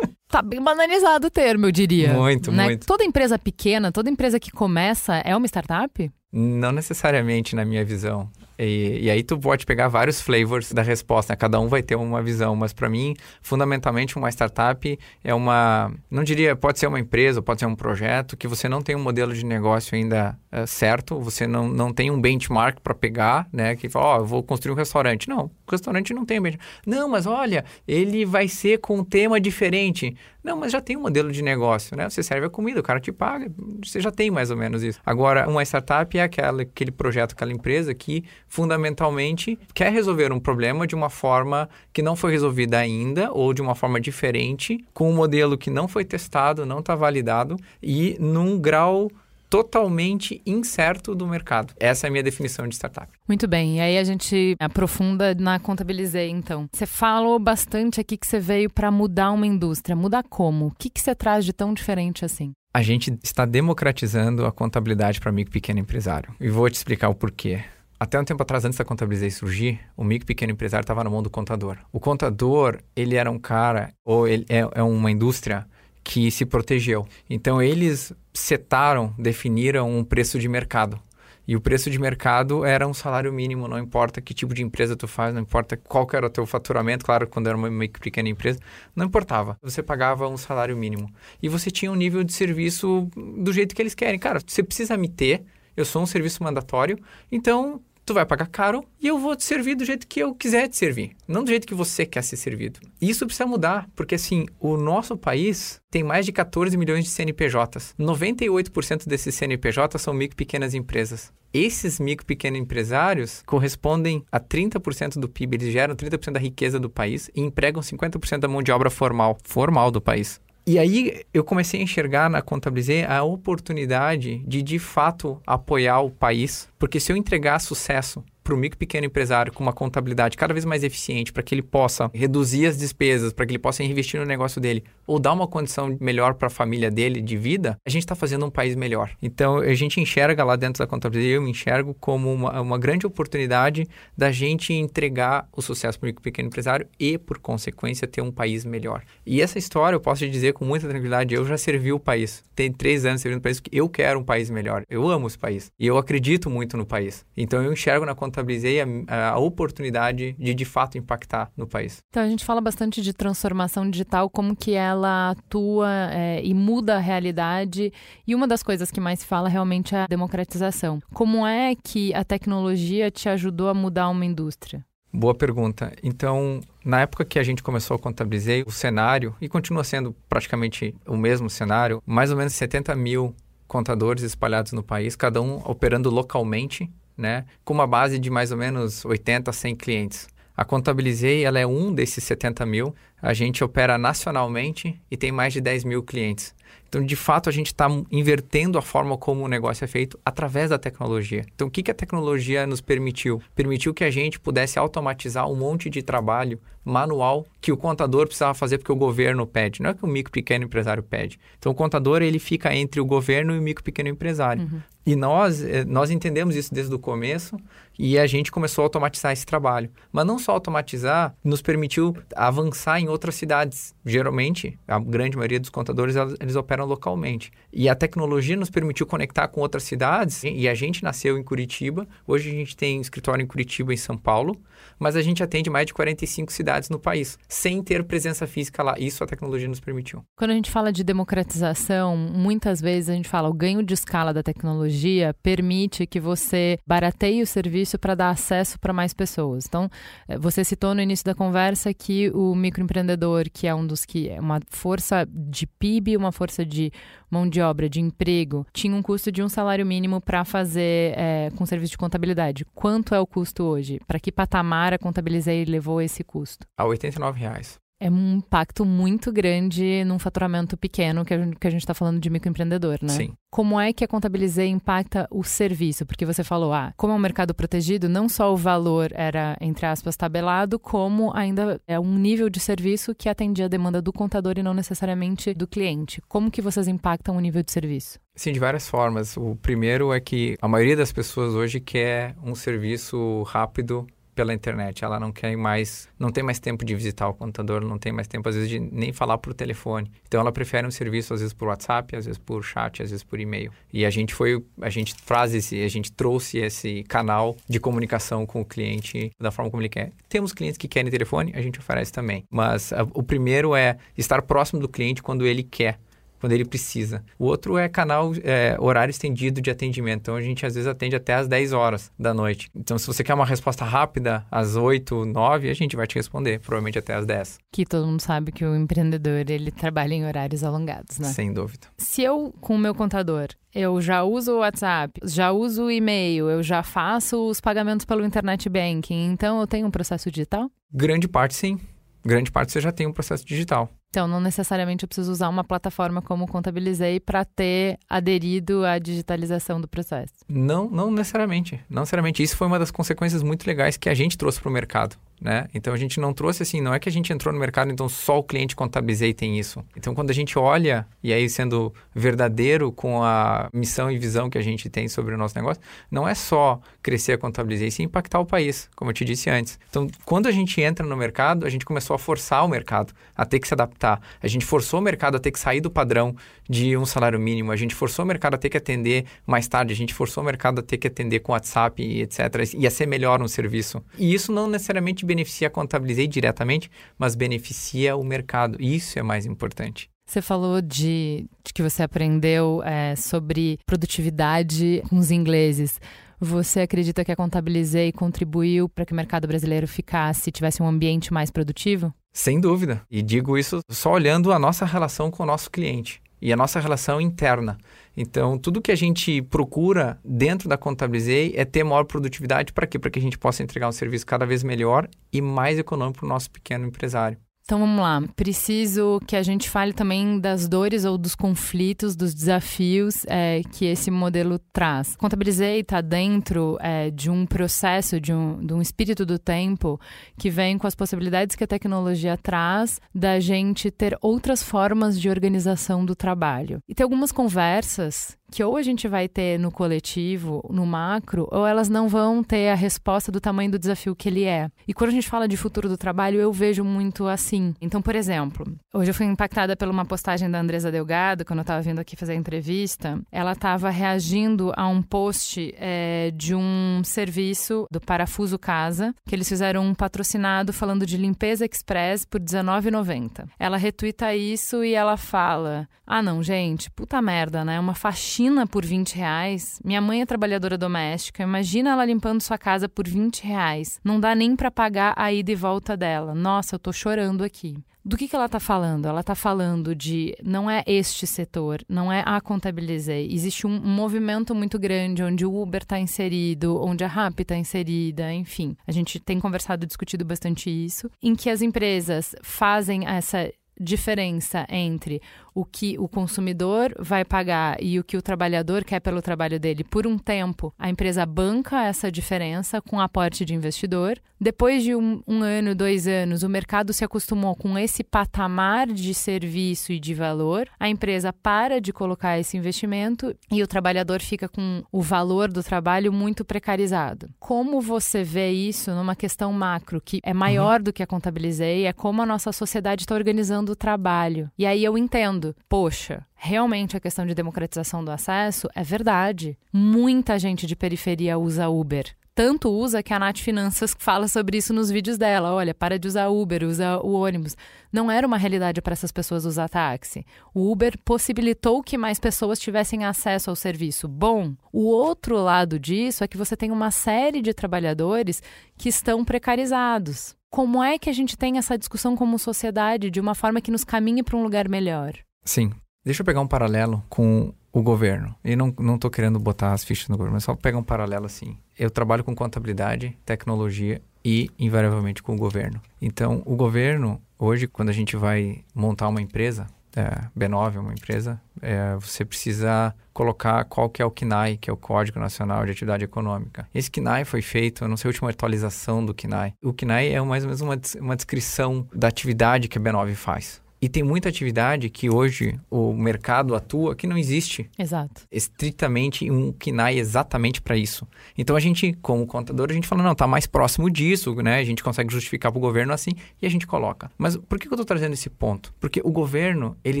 [0.28, 2.14] tá bem banalizado o termo, eu diria.
[2.14, 2.64] Muito, né?
[2.64, 2.86] muito.
[2.86, 6.10] Toda empresa pequena, toda empresa que começa é uma startup?
[6.32, 8.30] Não necessariamente, na minha visão.
[8.58, 11.36] E, e, aí tu pode pegar vários flavors da resposta, né?
[11.36, 16.22] cada um vai ter uma visão, mas para mim, fundamentalmente, uma startup é uma, não
[16.22, 19.32] diria, pode ser uma empresa, pode ser um projeto, que você não tem um modelo
[19.32, 23.88] de negócio ainda é, certo, você não, não tem um benchmark para pegar, né, que
[23.88, 25.28] fala, ó, oh, eu vou construir um restaurante.
[25.28, 26.62] Não, o restaurante não tem benchmark.
[26.86, 30.16] Não, mas olha, ele vai ser com um tema diferente.
[30.42, 32.08] Não, mas já tem um modelo de negócio, né?
[32.10, 33.50] Você serve a comida, o cara te paga,
[33.84, 35.00] você já tem mais ou menos isso.
[35.06, 40.86] Agora, uma startup é aquela, aquele projeto, aquela empresa que fundamentalmente quer resolver um problema
[40.86, 45.14] de uma forma que não foi resolvida ainda ou de uma forma diferente, com um
[45.14, 49.10] modelo que não foi testado, não está validado e num grau
[49.52, 51.74] totalmente incerto do mercado.
[51.78, 53.12] Essa é a minha definição de startup.
[53.28, 56.66] Muito bem, e aí a gente aprofunda na Contabilizei, então.
[56.72, 59.94] Você falou bastante aqui que você veio para mudar uma indústria.
[59.94, 60.68] Mudar como?
[60.68, 62.52] O que, que você traz de tão diferente assim?
[62.72, 66.34] A gente está democratizando a contabilidade para micro e pequeno empresário.
[66.40, 67.62] E vou te explicar o porquê.
[68.00, 71.10] Até um tempo atrás, antes da Contabilizei surgir, o micro e pequeno empresário estava na
[71.10, 71.76] mão do contador.
[71.92, 75.66] O contador, ele era um cara, ou ele é, é uma indústria
[76.04, 77.06] que se protegeu.
[77.28, 81.00] Então, eles setaram, definiram um preço de mercado.
[81.46, 84.94] E o preço de mercado era um salário mínimo, não importa que tipo de empresa
[84.94, 88.60] tu faz, não importa qual era o teu faturamento, claro, quando era uma pequena empresa,
[88.94, 89.56] não importava.
[89.60, 91.12] Você pagava um salário mínimo.
[91.42, 94.20] E você tinha um nível de serviço do jeito que eles querem.
[94.20, 95.44] Cara, você precisa me ter,
[95.76, 96.96] eu sou um serviço mandatório,
[97.30, 100.68] então tu vai pagar caro e eu vou te servir do jeito que eu quiser
[100.68, 102.80] te servir, não do jeito que você quer ser servido.
[103.00, 107.10] E isso precisa mudar, porque assim, o nosso país tem mais de 14 milhões de
[107.10, 107.94] CNPJs.
[107.98, 111.32] 98% desses CNPJs são micro e pequenas empresas.
[111.52, 116.80] Esses micro e pequenos empresários correspondem a 30% do PIB, eles geram 30% da riqueza
[116.80, 120.40] do país e empregam 50% da mão de obra formal, formal do país.
[120.64, 126.10] E aí eu comecei a enxergar na Contabilizei a oportunidade de de fato apoiar o
[126.10, 130.52] país, porque se eu entregar sucesso para o micro pequeno empresário com uma contabilidade cada
[130.52, 134.20] vez mais eficiente, para que ele possa reduzir as despesas, para que ele possa investir
[134.20, 137.90] no negócio dele, ou dar uma condição melhor para a família dele de vida, a
[137.90, 139.10] gente está fazendo um país melhor.
[139.22, 143.06] Então, a gente enxerga lá dentro da contabilidade, eu me enxergo como uma, uma grande
[143.06, 143.86] oportunidade
[144.16, 148.30] da gente entregar o sucesso para o micro pequeno empresário e, por consequência, ter um
[148.30, 149.02] país melhor.
[149.24, 152.42] E essa história, eu posso te dizer com muita tranquilidade, eu já servi o país.
[152.54, 154.82] Tem três anos servindo o país, eu quero um país melhor.
[154.88, 155.70] Eu amo esse país.
[155.78, 157.24] E eu acredito muito no país.
[157.36, 158.86] Então, eu enxergo na contabilidade contabilizei a,
[159.32, 161.98] a, oportunidade de de fato impactar no país.
[162.08, 166.96] Então a gente fala bastante de transformação digital, como que ela atua é, e muda
[166.96, 167.92] a realidade.
[168.26, 171.00] E uma das coisas que mais se fala realmente é a democratização.
[171.12, 174.84] Como é que a tecnologia te ajudou a mudar uma indústria?
[175.12, 175.92] Boa pergunta.
[176.02, 180.94] Então, na época que a gente começou a contabilizar, o cenário, e continua sendo praticamente
[181.06, 183.34] o mesmo cenário, mais ou menos 70 mil
[183.68, 188.58] contadores espalhados no país, cada um operando localmente né, com uma base de mais ou
[188.58, 190.28] menos 80 a 100 clientes.
[190.56, 192.94] A Contabilizei ela é um desses 70 mil.
[193.20, 196.54] A gente opera nacionalmente e tem mais de 10 mil clientes.
[196.88, 200.68] Então, de fato, a gente está invertendo a forma como o negócio é feito através
[200.68, 201.42] da tecnologia.
[201.54, 203.40] Então, o que, que a tecnologia nos permitiu?
[203.54, 208.52] Permitiu que a gente pudesse automatizar um monte de trabalho manual que o contador precisava
[208.52, 209.80] fazer porque o governo pede.
[209.80, 211.38] Não é que o micro pequeno empresário pede.
[211.58, 214.64] Então, o contador ele fica entre o governo e o micro pequeno empresário.
[214.64, 214.82] Uhum.
[215.04, 217.56] E nós, eh, nós entendemos isso desde o começo
[217.98, 219.90] e a gente começou a automatizar esse trabalho.
[220.10, 223.94] Mas não só automatizar, nos permitiu avançar em outras cidades.
[224.04, 227.52] Geralmente, a grande maioria dos contadores, eles operam localmente.
[227.72, 232.06] E a tecnologia nos permitiu conectar com outras cidades e a gente nasceu em Curitiba.
[232.26, 234.60] Hoje a gente tem escritório em Curitiba e em São Paulo,
[234.98, 238.94] mas a gente atende mais de 45 cidades no país, sem ter presença física lá.
[238.98, 240.24] Isso a tecnologia nos permitiu.
[240.36, 244.32] Quando a gente fala de democratização, muitas vezes a gente fala o ganho de escala
[244.32, 249.66] da tecnologia permite que você barateie o serviço para dar acesso para mais pessoas.
[249.66, 249.90] Então,
[250.28, 254.28] eh, você citou no início da conversa que o microempreendedor, que é um dos que
[254.28, 256.92] é uma força de PIB, uma força de
[257.30, 261.50] mão de obra, de emprego, tinha um custo de um salário mínimo para fazer é,
[261.56, 262.64] com serviço de contabilidade.
[262.74, 264.00] Quanto é o custo hoje?
[264.06, 266.66] Para que patamar a Contabilizei levou esse custo?
[266.76, 266.98] A R$
[267.34, 272.28] reais é um impacto muito grande num faturamento pequeno que a gente está falando de
[272.28, 273.10] microempreendedor, né?
[273.10, 273.32] Sim.
[273.48, 276.04] Como é que a Contabilizei impacta o serviço?
[276.04, 279.86] Porque você falou, ah, como é um mercado protegido, não só o valor era, entre
[279.86, 284.54] aspas, tabelado, como ainda é um nível de serviço que atendia a demanda do contador
[284.56, 286.20] e não necessariamente do cliente.
[286.26, 288.18] Como que vocês impactam o nível de serviço?
[288.34, 289.36] Sim, de várias formas.
[289.36, 295.04] O primeiro é que a maioria das pessoas hoje quer um serviço rápido pela internet.
[295.04, 298.26] Ela não quer mais, não tem mais tempo de visitar o computador, não tem mais
[298.26, 300.10] tempo às vezes de nem falar por telefone.
[300.26, 303.24] Então ela prefere um serviço às vezes por WhatsApp, às vezes por chat, às vezes
[303.24, 303.72] por e-mail.
[303.92, 308.46] E a gente foi, a gente traz esse, a gente trouxe esse canal de comunicação
[308.46, 310.12] com o cliente da forma como ele quer.
[310.28, 312.44] Temos clientes que querem telefone, a gente oferece também.
[312.50, 315.98] Mas a, o primeiro é estar próximo do cliente quando ele quer
[316.42, 317.24] quando ele precisa.
[317.38, 320.22] O outro é canal, é, horário estendido de atendimento.
[320.22, 322.68] Então, a gente às vezes atende até às 10 horas da noite.
[322.74, 326.58] Então, se você quer uma resposta rápida, às 8, 9, a gente vai te responder,
[326.58, 327.60] provavelmente até às 10.
[327.70, 331.28] Que todo mundo sabe que o empreendedor, ele trabalha em horários alongados, né?
[331.28, 331.86] Sem dúvida.
[331.96, 336.50] Se eu, com o meu contador, eu já uso o WhatsApp, já uso o e-mail,
[336.50, 340.68] eu já faço os pagamentos pelo internet banking, então eu tenho um processo digital?
[340.92, 341.78] Grande parte sim.
[342.26, 343.88] Grande parte você já tem um processo digital.
[344.12, 349.80] Então, não necessariamente eu preciso usar uma plataforma como Contabilizei para ter aderido à digitalização
[349.80, 350.34] do processo.
[350.46, 351.80] Não, não necessariamente.
[351.88, 352.42] Não necessariamente.
[352.42, 355.16] Isso foi uma das consequências muito legais que a gente trouxe para o mercado.
[355.42, 355.66] Né?
[355.74, 358.08] Então a gente não trouxe assim, não é que a gente entrou no mercado, então
[358.08, 359.84] só o cliente contabilizei tem isso.
[359.96, 364.56] Então quando a gente olha, e aí sendo verdadeiro com a missão e visão que
[364.56, 368.38] a gente tem sobre o nosso negócio, não é só crescer a contabilizei, sim impactar
[368.38, 369.80] o país, como eu te disse antes.
[369.90, 373.44] Então quando a gente entra no mercado, a gente começou a forçar o mercado a
[373.44, 374.20] ter que se adaptar.
[374.40, 376.36] A gente forçou o mercado a ter que sair do padrão
[376.70, 379.92] de um salário mínimo, a gente forçou o mercado a ter que atender mais tarde,
[379.92, 382.38] a gente forçou o mercado a ter que atender com WhatsApp e etc.
[382.74, 384.00] Ia ser melhor um serviço.
[384.16, 388.76] E isso não necessariamente beneficia a Contabilizei diretamente, mas beneficia o mercado.
[388.80, 390.08] Isso é mais importante.
[390.26, 396.00] Você falou de, de que você aprendeu é, sobre produtividade com os ingleses.
[396.40, 401.32] Você acredita que a Contabilizei contribuiu para que o mercado brasileiro ficasse, tivesse um ambiente
[401.32, 402.12] mais produtivo?
[402.32, 403.02] Sem dúvida.
[403.10, 406.80] E digo isso só olhando a nossa relação com o nosso cliente e a nossa
[406.80, 407.78] relação interna.
[408.16, 412.98] Então, tudo que a gente procura dentro da Contabilizei é ter maior produtividade para quê?
[412.98, 416.26] Para que a gente possa entregar um serviço cada vez melhor e mais econômico para
[416.26, 417.38] o nosso pequeno empresário.
[417.72, 418.22] Então vamos lá.
[418.36, 423.86] Preciso que a gente fale também das dores ou dos conflitos, dos desafios é, que
[423.86, 425.16] esse modelo traz.
[425.16, 429.98] Contabilizei está dentro é, de um processo, de um, de um espírito do tempo
[430.38, 435.30] que vem com as possibilidades que a tecnologia traz da gente ter outras formas de
[435.30, 436.78] organização do trabalho.
[436.86, 441.66] E tem algumas conversas que ou a gente vai ter no coletivo, no macro, ou
[441.66, 444.68] elas não vão ter a resposta do tamanho do desafio que ele é.
[444.86, 447.74] E quando a gente fala de futuro do trabalho, eu vejo muito assim.
[447.80, 451.62] Então, por exemplo, hoje eu fui impactada por uma postagem da Andresa Delgado, quando eu
[451.62, 453.18] estava vindo aqui fazer a entrevista.
[453.32, 459.48] Ela estava reagindo a um post é, de um serviço do Parafuso Casa, que eles
[459.48, 463.48] fizeram um patrocinado falando de limpeza express por R$19,90.
[463.58, 467.80] Ela retuita isso e ela fala: Ah, não, gente, puta merda, né?
[467.80, 469.80] Uma faxina faxina por 20 reais.
[469.84, 471.44] Minha mãe é trabalhadora doméstica.
[471.44, 474.00] Imagina ela limpando sua casa por 20 reais.
[474.02, 476.34] Não dá nem para pagar a ida e volta dela.
[476.34, 477.76] Nossa, eu tô chorando aqui.
[478.04, 479.06] Do que, que ela está falando?
[479.06, 483.28] Ela está falando de não é este setor, não é a contabilizei.
[483.30, 488.34] Existe um, movimento muito grande onde o Uber está inserido, onde a Rap está inserida,
[488.34, 488.76] enfim.
[488.84, 493.48] A gente tem conversado e discutido bastante isso, em que as empresas fazem essa
[493.80, 495.20] diferença entre
[495.54, 499.84] o que o consumidor vai pagar e o que o trabalhador quer pelo trabalho dele
[499.84, 504.18] por um tempo, a empresa banca essa diferença com aporte de investidor.
[504.40, 509.14] Depois de um, um, ano, dois anos, o mercado se acostumou com esse patamar de
[509.14, 514.48] serviço e de valor, a empresa para de colocar esse investimento e o trabalhador fica
[514.48, 517.30] com o valor do trabalho muito precarizado.
[517.38, 520.84] Como você vê isso numa questão macro, que é maior uhum.
[520.84, 524.50] do que a contabilizei, é como a nossa sociedade está organizando o trabalho.
[524.58, 529.58] E aí eu entendo poxa, realmente a questão de democratização do acesso é verdade.
[529.72, 532.14] Muita gente de periferia usa Uber.
[532.34, 535.52] Tanto usa que a Nath Finanças fala sobre isso nos vídeos dela.
[535.52, 537.56] Olha, para de usar Uber, usa o ônibus.
[537.92, 540.24] Não era uma realidade para essas pessoas usar táxi.
[540.54, 544.08] O Uber possibilitou que mais pessoas tivessem acesso ao serviço.
[544.08, 548.42] Bom, o outro lado disso é que você tem uma série de trabalhadores
[548.78, 550.34] que estão precarizados.
[550.50, 553.84] Como é que a gente tem essa discussão como sociedade de uma forma que nos
[553.84, 555.12] caminhe para um lugar melhor?
[555.44, 555.72] Sim.
[556.04, 558.34] Deixa eu pegar um paralelo com o governo.
[558.44, 561.26] E não, não tô querendo botar as fichas no governo, mas só pegar um paralelo
[561.26, 561.56] assim.
[561.78, 565.80] Eu trabalho com contabilidade, tecnologia e, invariavelmente, com o governo.
[566.00, 569.66] Então, o governo, hoje, quando a gente vai montar uma empresa,
[569.96, 574.70] é, B9 é uma empresa, é, você precisa colocar qual que é o KNAI, que
[574.70, 576.68] é o Código Nacional de Atividade Econômica.
[576.74, 579.54] Esse KNAI foi feito, eu não sei a última atualização do KNAI.
[579.62, 583.61] O KNAI é mais ou menos uma, uma descrição da atividade que a B9 faz.
[583.82, 587.68] E tem muita atividade que hoje o mercado atua que não existe.
[587.76, 588.22] Exato.
[588.30, 591.04] Estritamente um KNAI exatamente para isso.
[591.36, 594.58] Então a gente, como contador, a gente fala, não, tá mais próximo disso, né?
[594.60, 597.10] A gente consegue justificar para o governo assim e a gente coloca.
[597.18, 598.72] Mas por que eu estou trazendo esse ponto?
[598.78, 600.00] Porque o governo, ele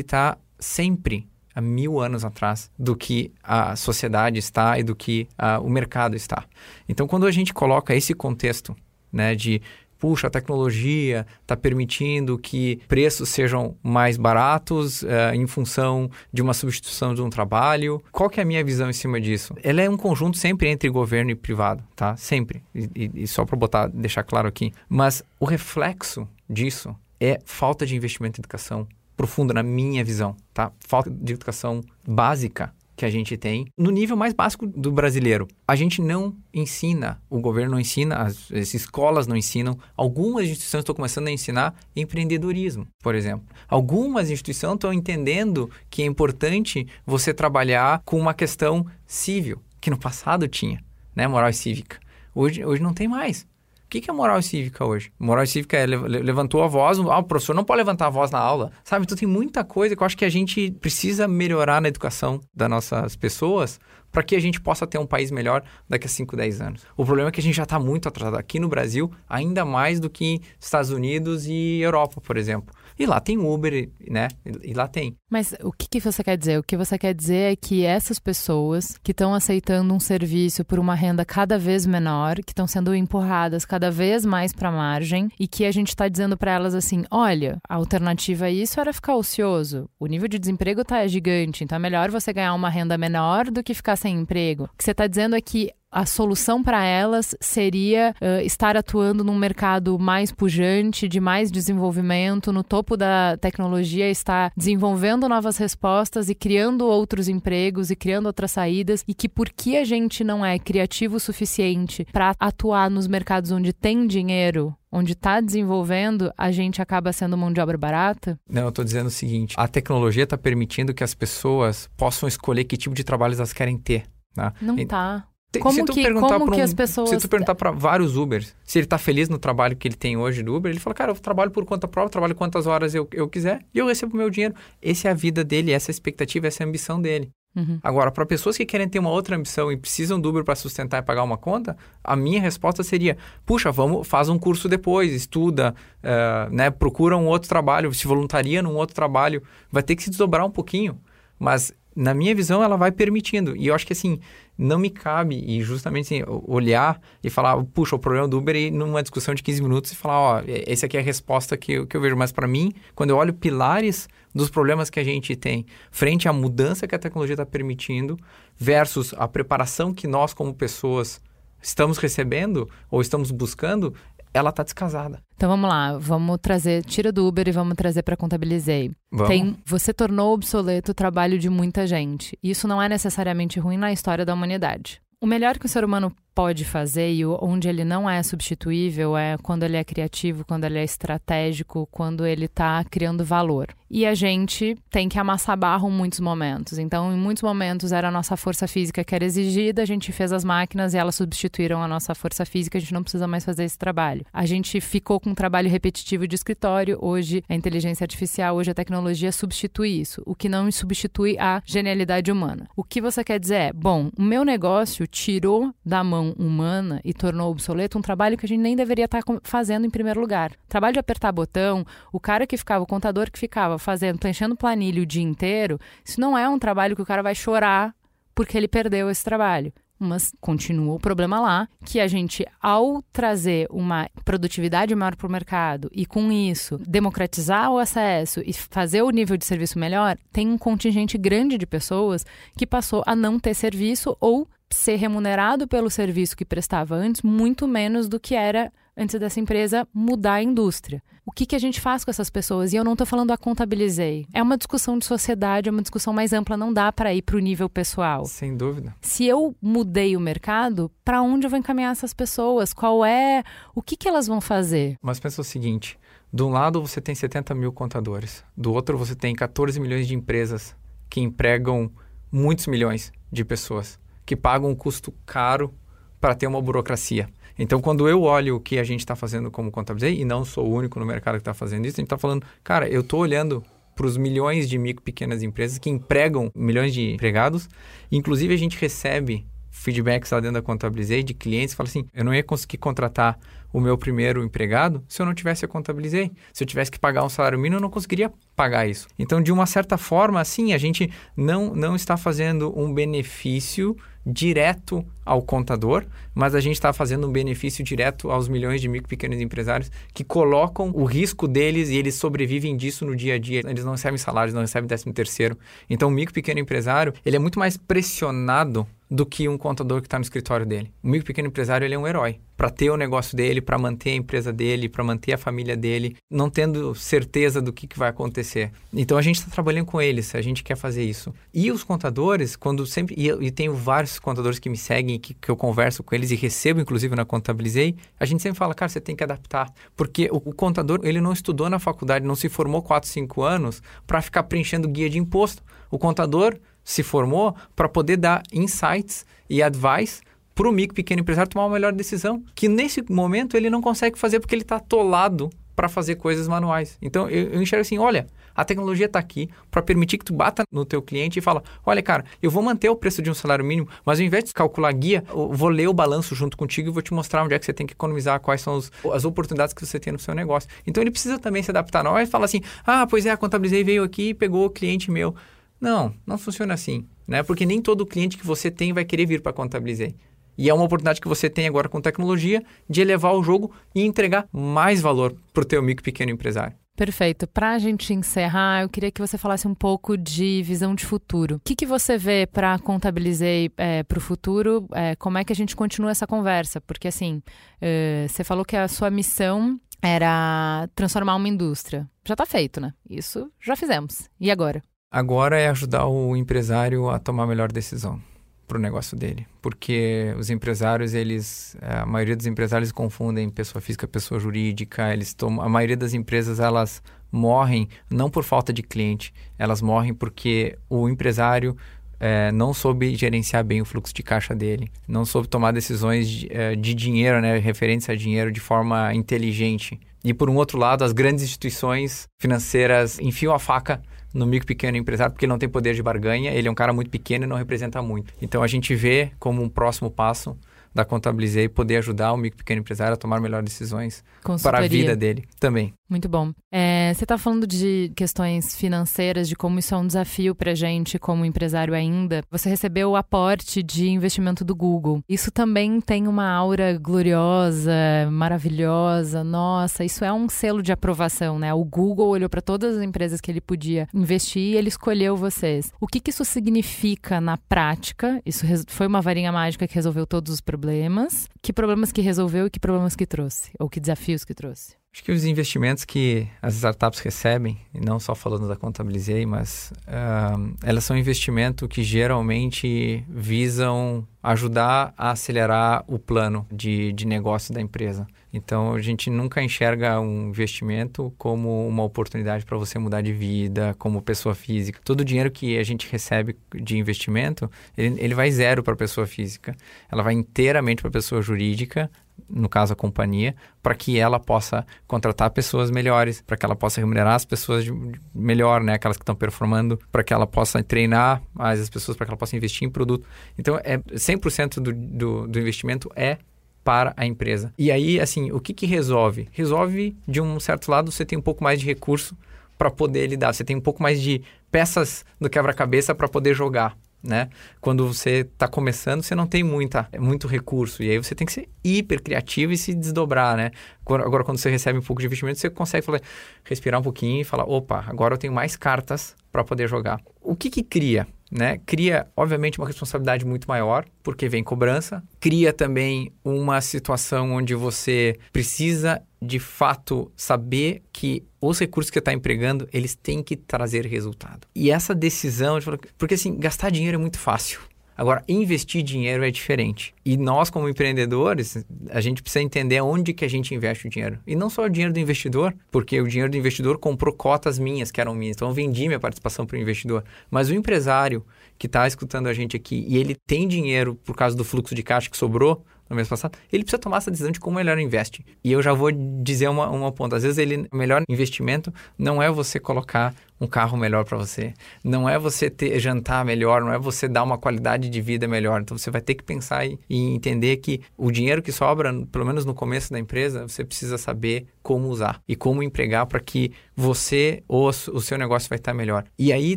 [0.00, 5.58] está sempre há mil anos atrás do que a sociedade está e do que a,
[5.58, 6.44] o mercado está.
[6.88, 8.76] Então, quando a gente coloca esse contexto
[9.12, 9.60] né, de
[10.02, 16.52] puxa, a tecnologia está permitindo que preços sejam mais baratos uh, em função de uma
[16.52, 18.02] substituição de um trabalho.
[18.10, 19.54] Qual que é a minha visão em cima disso?
[19.62, 22.16] Ela é um conjunto sempre entre governo e privado, tá?
[22.16, 22.64] Sempre.
[22.74, 24.72] E, e, só para botar, deixar claro aqui.
[24.88, 30.72] Mas o reflexo disso é falta de investimento em educação profunda na minha visão, tá?
[30.80, 35.48] Falta de educação básica que a gente tem no nível mais básico do brasileiro.
[35.66, 40.82] A gente não ensina, o governo não ensina, as, as escolas não ensinam, algumas instituições
[40.82, 43.44] estão começando a ensinar empreendedorismo, por exemplo.
[43.66, 49.98] Algumas instituições estão entendendo que é importante você trabalhar com uma questão civil, que no
[49.98, 50.80] passado tinha,
[51.12, 51.98] né, moral e cívica.
[52.32, 53.44] Hoje, hoje não tem mais
[53.92, 55.12] que, que é moral cívica hoje?
[55.18, 58.38] Moral cívica é levantou a voz, ah, o professor não pode levantar a voz na
[58.38, 59.04] aula, sabe?
[59.04, 62.70] Então tem muita coisa que eu acho que a gente precisa melhorar na educação das
[62.70, 63.78] nossas pessoas
[64.10, 66.82] para que a gente possa ter um país melhor daqui a 5, 10 anos.
[66.96, 70.00] O problema é que a gente já está muito atrasado aqui no Brasil, ainda mais
[70.00, 72.74] do que Estados Unidos e Europa, por exemplo.
[73.02, 74.28] E lá tem Uber, né?
[74.62, 75.16] E lá tem.
[75.28, 76.60] Mas o que, que você quer dizer?
[76.60, 80.78] O que você quer dizer é que essas pessoas que estão aceitando um serviço por
[80.78, 85.28] uma renda cada vez menor, que estão sendo empurradas cada vez mais para a margem
[85.40, 88.92] e que a gente está dizendo para elas assim: olha, a alternativa a isso era
[88.92, 89.90] ficar ocioso.
[89.98, 93.64] O nível de desemprego tá gigante, então é melhor você ganhar uma renda menor do
[93.64, 94.70] que ficar sem emprego.
[94.72, 99.22] O que você está dizendo é que a solução para elas seria uh, estar atuando
[99.22, 106.30] num mercado mais pujante, de mais desenvolvimento, no topo da tecnologia, estar desenvolvendo novas respostas
[106.30, 110.58] e criando outros empregos e criando outras saídas, e que porque a gente não é
[110.58, 116.80] criativo o suficiente para atuar nos mercados onde tem dinheiro, onde está desenvolvendo, a gente
[116.80, 118.38] acaba sendo mão de obra barata?
[118.48, 122.64] Não, eu estou dizendo o seguinte: a tecnologia está permitindo que as pessoas possam escolher
[122.64, 124.04] que tipo de trabalho elas querem ter.
[124.36, 124.52] Né?
[124.60, 125.26] Não está.
[125.60, 127.10] Como se tu que, perguntar como um, que as pessoas...
[127.10, 130.16] Se tu perguntar para vários Ubers se ele está feliz no trabalho que ele tem
[130.16, 133.06] hoje do Uber, ele fala, cara, eu trabalho por conta própria, trabalho quantas horas eu,
[133.12, 134.54] eu quiser e eu recebo meu dinheiro.
[134.80, 137.30] Essa é a vida dele, essa é a expectativa, essa é a ambição dele.
[137.54, 137.78] Uhum.
[137.82, 141.02] Agora, para pessoas que querem ter uma outra ambição e precisam do Uber para sustentar
[141.02, 145.74] e pagar uma conta, a minha resposta seria: puxa, vamos, faz um curso depois, estuda,
[146.02, 150.08] uh, né, procura um outro trabalho, se voluntaria num outro trabalho, vai ter que se
[150.08, 150.98] desdobrar um pouquinho.
[151.38, 153.54] Mas na minha visão, ela vai permitindo.
[153.54, 154.18] E eu acho que assim,
[154.62, 158.70] não me cabe e justamente assim, olhar e falar, puxa, o problema do Uber e
[158.70, 161.86] numa discussão de 15 minutos e falar, ó, esse aqui é a resposta que eu,
[161.86, 162.16] que eu vejo.
[162.16, 166.32] Mas para mim, quando eu olho pilares dos problemas que a gente tem frente à
[166.32, 168.18] mudança que a tecnologia está permitindo
[168.56, 171.20] versus a preparação que nós como pessoas
[171.62, 173.94] estamos recebendo ou estamos buscando,
[174.32, 175.20] ela está descasada.
[175.36, 178.90] Então vamos lá, vamos trazer, tira do Uber e vamos trazer para Contabilizei.
[179.10, 179.28] Vamos.
[179.28, 182.38] Tem, você tornou obsoleto o trabalho de muita gente.
[182.42, 185.00] Isso não é necessariamente ruim na história da humanidade.
[185.20, 189.36] O melhor que o ser humano pode fazer e onde ele não é substituível é
[189.40, 193.68] quando ele é criativo, quando ele é estratégico, quando ele está criando valor.
[193.94, 196.78] E a gente tem que amassar barro em muitos momentos.
[196.78, 200.32] Então, em muitos momentos era a nossa força física que era exigida, a gente fez
[200.32, 203.64] as máquinas e elas substituíram a nossa força física, a gente não precisa mais fazer
[203.64, 204.24] esse trabalho.
[204.32, 208.74] A gente ficou com um trabalho repetitivo de escritório, hoje a inteligência artificial, hoje a
[208.74, 212.70] tecnologia substitui isso, o que não substitui a genialidade humana.
[212.74, 217.12] O que você quer dizer é, bom, o meu negócio tirou da mão humana e
[217.12, 220.52] tornou obsoleto um trabalho que a gente nem deveria estar fazendo em primeiro lugar.
[220.66, 225.02] trabalho de apertar botão, o cara que ficava, o contador que ficava fazendo, preenchendo planilha
[225.02, 227.94] o dia inteiro, isso não é um trabalho que o cara vai chorar
[228.34, 229.72] porque ele perdeu esse trabalho.
[229.98, 235.30] Mas continua o problema lá, que a gente, ao trazer uma produtividade maior para o
[235.30, 240.48] mercado e com isso democratizar o acesso e fazer o nível de serviço melhor, tem
[240.48, 242.26] um contingente grande de pessoas
[242.56, 247.68] que passou a não ter serviço ou ser remunerado pelo serviço que prestava antes muito
[247.68, 251.02] menos do que era antes dessa empresa mudar a indústria.
[251.24, 252.72] O que, que a gente faz com essas pessoas?
[252.72, 254.26] E eu não estou falando a contabilizei.
[254.32, 257.36] É uma discussão de sociedade, é uma discussão mais ampla, não dá para ir para
[257.36, 258.24] o nível pessoal.
[258.26, 258.94] Sem dúvida.
[259.00, 262.72] Se eu mudei o mercado, para onde eu vou encaminhar essas pessoas?
[262.72, 263.44] Qual é.
[263.74, 264.96] O que, que elas vão fazer?
[265.00, 265.96] Mas pensa o seguinte:
[266.32, 270.14] de um lado você tem 70 mil contadores, do outro você tem 14 milhões de
[270.14, 270.74] empresas
[271.08, 271.90] que empregam
[272.32, 275.74] muitos milhões de pessoas que pagam um custo caro
[276.20, 277.28] para ter uma burocracia.
[277.58, 280.66] Então, quando eu olho o que a gente está fazendo como contabilizei, e não sou
[280.66, 283.20] o único no mercado que está fazendo isso, a gente está falando, cara, eu estou
[283.20, 283.62] olhando
[283.94, 287.68] para os milhões de micro pequenas empresas que empregam milhões de empregados.
[288.10, 292.24] Inclusive, a gente recebe feedbacks lá dentro da Contabilizei de clientes que falam assim: eu
[292.24, 293.38] não ia conseguir contratar
[293.72, 296.30] o meu primeiro empregado se eu não tivesse a Contabilizei.
[296.52, 299.08] Se eu tivesse que pagar um salário mínimo, eu não conseguiria pagar isso.
[299.18, 305.04] Então, de uma certa forma, assim, a gente não, não está fazendo um benefício direto
[305.24, 306.04] ao contador,
[306.34, 309.90] mas a gente está fazendo um benefício direto aos milhões de micro e pequenos empresários
[310.14, 313.62] que colocam o risco deles e eles sobrevivem disso no dia a dia.
[313.66, 315.58] Eles não recebem salários, não recebem décimo terceiro.
[315.90, 320.00] Então, o micro e pequeno empresário, ele é muito mais pressionado do que um contador
[320.00, 320.90] que está no escritório dele.
[321.02, 324.10] O micro pequeno empresário ele é um herói para ter o negócio dele, para manter
[324.10, 328.08] a empresa dele, para manter a família dele, não tendo certeza do que, que vai
[328.08, 328.72] acontecer.
[328.90, 331.34] Então a gente está trabalhando com eles, a gente quer fazer isso.
[331.52, 335.50] E os contadores, quando sempre e, e tenho vários contadores que me seguem, que, que
[335.50, 339.00] eu converso com eles e recebo inclusive na contabilizei, a gente sempre fala, cara, você
[339.00, 342.80] tem que adaptar, porque o, o contador ele não estudou na faculdade, não se formou
[342.80, 345.62] 4, 5 anos para ficar preenchendo guia de imposto.
[345.90, 350.22] O contador se formou para poder dar insights e advice
[350.54, 354.18] para o micro pequeno empresário tomar uma melhor decisão, que nesse momento ele não consegue
[354.18, 356.98] fazer porque ele está atolado para fazer coisas manuais.
[357.00, 360.64] Então eu, eu enxergo assim, olha, a tecnologia está aqui para permitir que tu bata
[360.70, 363.64] no teu cliente e fala, olha cara, eu vou manter o preço de um salário
[363.64, 366.92] mínimo, mas ao invés de calcular guia, eu vou ler o balanço junto contigo e
[366.92, 369.72] vou te mostrar onde é que você tem que economizar, quais são os, as oportunidades
[369.72, 370.68] que você tem no seu negócio.
[370.86, 372.04] Então ele precisa também se adaptar.
[372.04, 375.10] Não é falar assim, ah, pois é, a contabilizei veio aqui e pegou o cliente
[375.10, 375.34] meu.
[375.82, 377.42] Não, não funciona assim, né?
[377.42, 380.14] Porque nem todo cliente que você tem vai querer vir para Contabilizei.
[380.56, 384.02] E é uma oportunidade que você tem agora com tecnologia de elevar o jogo e
[384.02, 386.76] entregar mais valor para o teu micro pequeno empresário.
[386.94, 387.48] Perfeito.
[387.48, 391.56] Para a gente encerrar, eu queria que você falasse um pouco de visão de futuro.
[391.56, 394.86] O que, que você vê para Contabilizei é, para o futuro?
[394.92, 396.80] É, como é que a gente continua essa conversa?
[396.80, 397.42] Porque, assim,
[397.80, 402.08] é, você falou que a sua missão era transformar uma indústria.
[402.24, 402.92] Já está feito, né?
[403.08, 404.28] Isso já fizemos.
[404.38, 404.80] E agora?
[405.14, 408.18] Agora é ajudar o empresário a tomar a melhor decisão
[408.66, 414.08] para o negócio dele, porque os empresários eles, a maioria dos empresários confundem pessoa física,
[414.08, 419.34] pessoa jurídica, eles tomam, a maioria das empresas elas morrem não por falta de cliente,
[419.58, 421.76] elas morrem porque o empresário
[422.24, 426.48] é, não soube gerenciar bem o fluxo de caixa dele, não soube tomar decisões de,
[426.52, 429.98] é, de dinheiro, né, referentes a dinheiro de forma inteligente.
[430.22, 434.00] E por um outro lado, as grandes instituições financeiras enfiam a faca
[434.32, 436.92] no micro pequeno empresário porque ele não tem poder de barganha, ele é um cara
[436.92, 438.32] muito pequeno e não representa muito.
[438.40, 440.56] Então a gente vê como um próximo passo
[440.94, 444.22] da Contabilizei poder ajudar o micro pequeno empresário a tomar melhores decisões
[444.62, 445.92] para a vida dele também.
[446.12, 446.52] Muito bom.
[446.70, 451.18] É, você está falando de questões financeiras, de como isso é um desafio para gente
[451.18, 452.42] como empresário ainda.
[452.50, 455.24] Você recebeu o aporte de investimento do Google.
[455.26, 457.94] Isso também tem uma aura gloriosa,
[458.30, 459.42] maravilhosa.
[459.42, 461.72] Nossa, isso é um selo de aprovação, né?
[461.72, 465.94] O Google olhou para todas as empresas que ele podia investir e ele escolheu vocês.
[465.98, 468.38] O que, que isso significa na prática?
[468.44, 471.48] Isso foi uma varinha mágica que resolveu todos os problemas.
[471.62, 473.70] Que problemas que resolveu e que problemas que trouxe?
[473.80, 475.00] Ou que desafios que trouxe?
[475.14, 479.92] Acho que os investimentos que as startups recebem, e não só falando da Contabilizei, mas
[480.08, 487.74] uh, elas são investimento que geralmente visam ajudar a acelerar o plano de, de negócio
[487.74, 488.26] da empresa.
[488.50, 493.94] Então, a gente nunca enxerga um investimento como uma oportunidade para você mudar de vida,
[493.98, 494.98] como pessoa física.
[495.04, 498.96] Todo o dinheiro que a gente recebe de investimento, ele, ele vai zero para a
[498.96, 499.76] pessoa física.
[500.10, 502.10] Ela vai inteiramente para a pessoa jurídica,
[502.52, 507.00] no caso a companhia, para que ela possa contratar pessoas melhores, para que ela possa
[507.00, 507.92] remunerar as pessoas de,
[508.34, 512.26] melhor, né, aquelas que estão performando, para que ela possa treinar mais as pessoas, para
[512.26, 513.26] que ela possa investir em produto.
[513.58, 516.38] Então, é 100% do, do, do investimento é
[516.84, 517.72] para a empresa.
[517.78, 519.48] E aí, assim, o que, que resolve?
[519.52, 522.36] Resolve, de um certo lado, você tem um pouco mais de recurso
[522.76, 526.96] para poder lidar, você tem um pouco mais de peças no quebra-cabeça para poder jogar
[527.22, 527.48] né?
[527.80, 531.02] Quando você está começando, você não tem muita, muito recurso.
[531.02, 533.70] E aí você tem que ser hiper criativo e se desdobrar, né?
[534.04, 536.20] Agora, quando você recebe um pouco de investimento, você consegue falar,
[536.64, 540.20] respirar um pouquinho e falar, opa, agora eu tenho mais cartas para poder jogar.
[540.40, 541.26] O que que cria?
[541.52, 541.78] Né?
[541.84, 545.22] Cria, obviamente, uma responsabilidade muito maior, porque vem cobrança.
[545.38, 552.32] Cria também uma situação onde você precisa, de fato, saber que os recursos que está
[552.32, 554.66] empregando, eles têm que trazer resultado.
[554.74, 555.78] E essa decisão,
[556.16, 557.80] porque assim, gastar dinheiro é muito fácil.
[558.16, 560.14] Agora, investir dinheiro é diferente.
[560.24, 564.38] E nós, como empreendedores, a gente precisa entender onde que a gente investe o dinheiro.
[564.46, 568.10] E não só o dinheiro do investidor, porque o dinheiro do investidor comprou cotas minhas,
[568.10, 568.56] que eram minhas.
[568.56, 570.24] Então, eu vendi minha participação para o investidor.
[570.50, 571.44] Mas o empresário
[571.78, 575.02] que está escutando a gente aqui e ele tem dinheiro por causa do fluxo de
[575.02, 578.44] caixa que sobrou, no mês passado, ele precisa tomar essa decisão de como melhor investe.
[578.62, 579.10] E eu já vou
[579.42, 580.36] dizer uma, uma ponta.
[580.36, 584.74] Às vezes, ele, o melhor investimento não é você colocar um carro melhor para você.
[585.04, 588.80] Não é você ter jantar melhor, não é você dar uma qualidade de vida melhor.
[588.80, 592.44] Então você vai ter que pensar e, e entender que o dinheiro que sobra, pelo
[592.44, 596.72] menos no começo da empresa, você precisa saber como usar e como empregar para que
[596.96, 599.24] você ou o seu negócio vai estar melhor.
[599.38, 599.76] E aí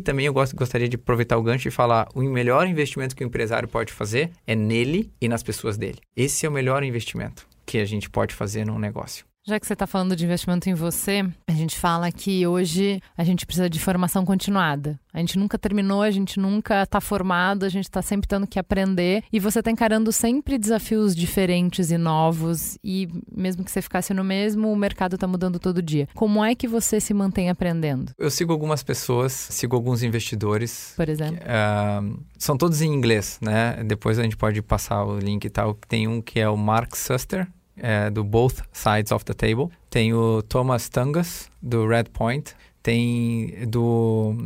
[0.00, 3.26] também eu gosto, gostaria de aproveitar o gancho e falar: o melhor investimento que o
[3.26, 5.98] empresário pode fazer é nele e nas pessoas dele.
[6.16, 9.24] Esse é o melhor investimento que a gente pode fazer num negócio.
[9.48, 13.22] Já que você está falando de investimento em você, a gente fala que hoje a
[13.22, 14.98] gente precisa de formação continuada.
[15.14, 18.58] A gente nunca terminou, a gente nunca está formado, a gente está sempre tendo que
[18.58, 19.22] aprender.
[19.32, 22.76] E você está encarando sempre desafios diferentes e novos.
[22.82, 26.08] E mesmo que você ficasse no mesmo, o mercado está mudando todo dia.
[26.12, 28.10] Como é que você se mantém aprendendo?
[28.18, 30.92] Eu sigo algumas pessoas, sigo alguns investidores.
[30.96, 31.36] Por exemplo?
[31.36, 33.80] Que, uh, são todos em inglês, né?
[33.84, 35.72] Depois a gente pode passar o link e tal.
[35.88, 39.68] Tem um que é o Mark Suster, é, do Both Sides of the Table.
[39.90, 42.54] Tem o Thomas Tungas, do Red Point.
[42.82, 44.36] Tem do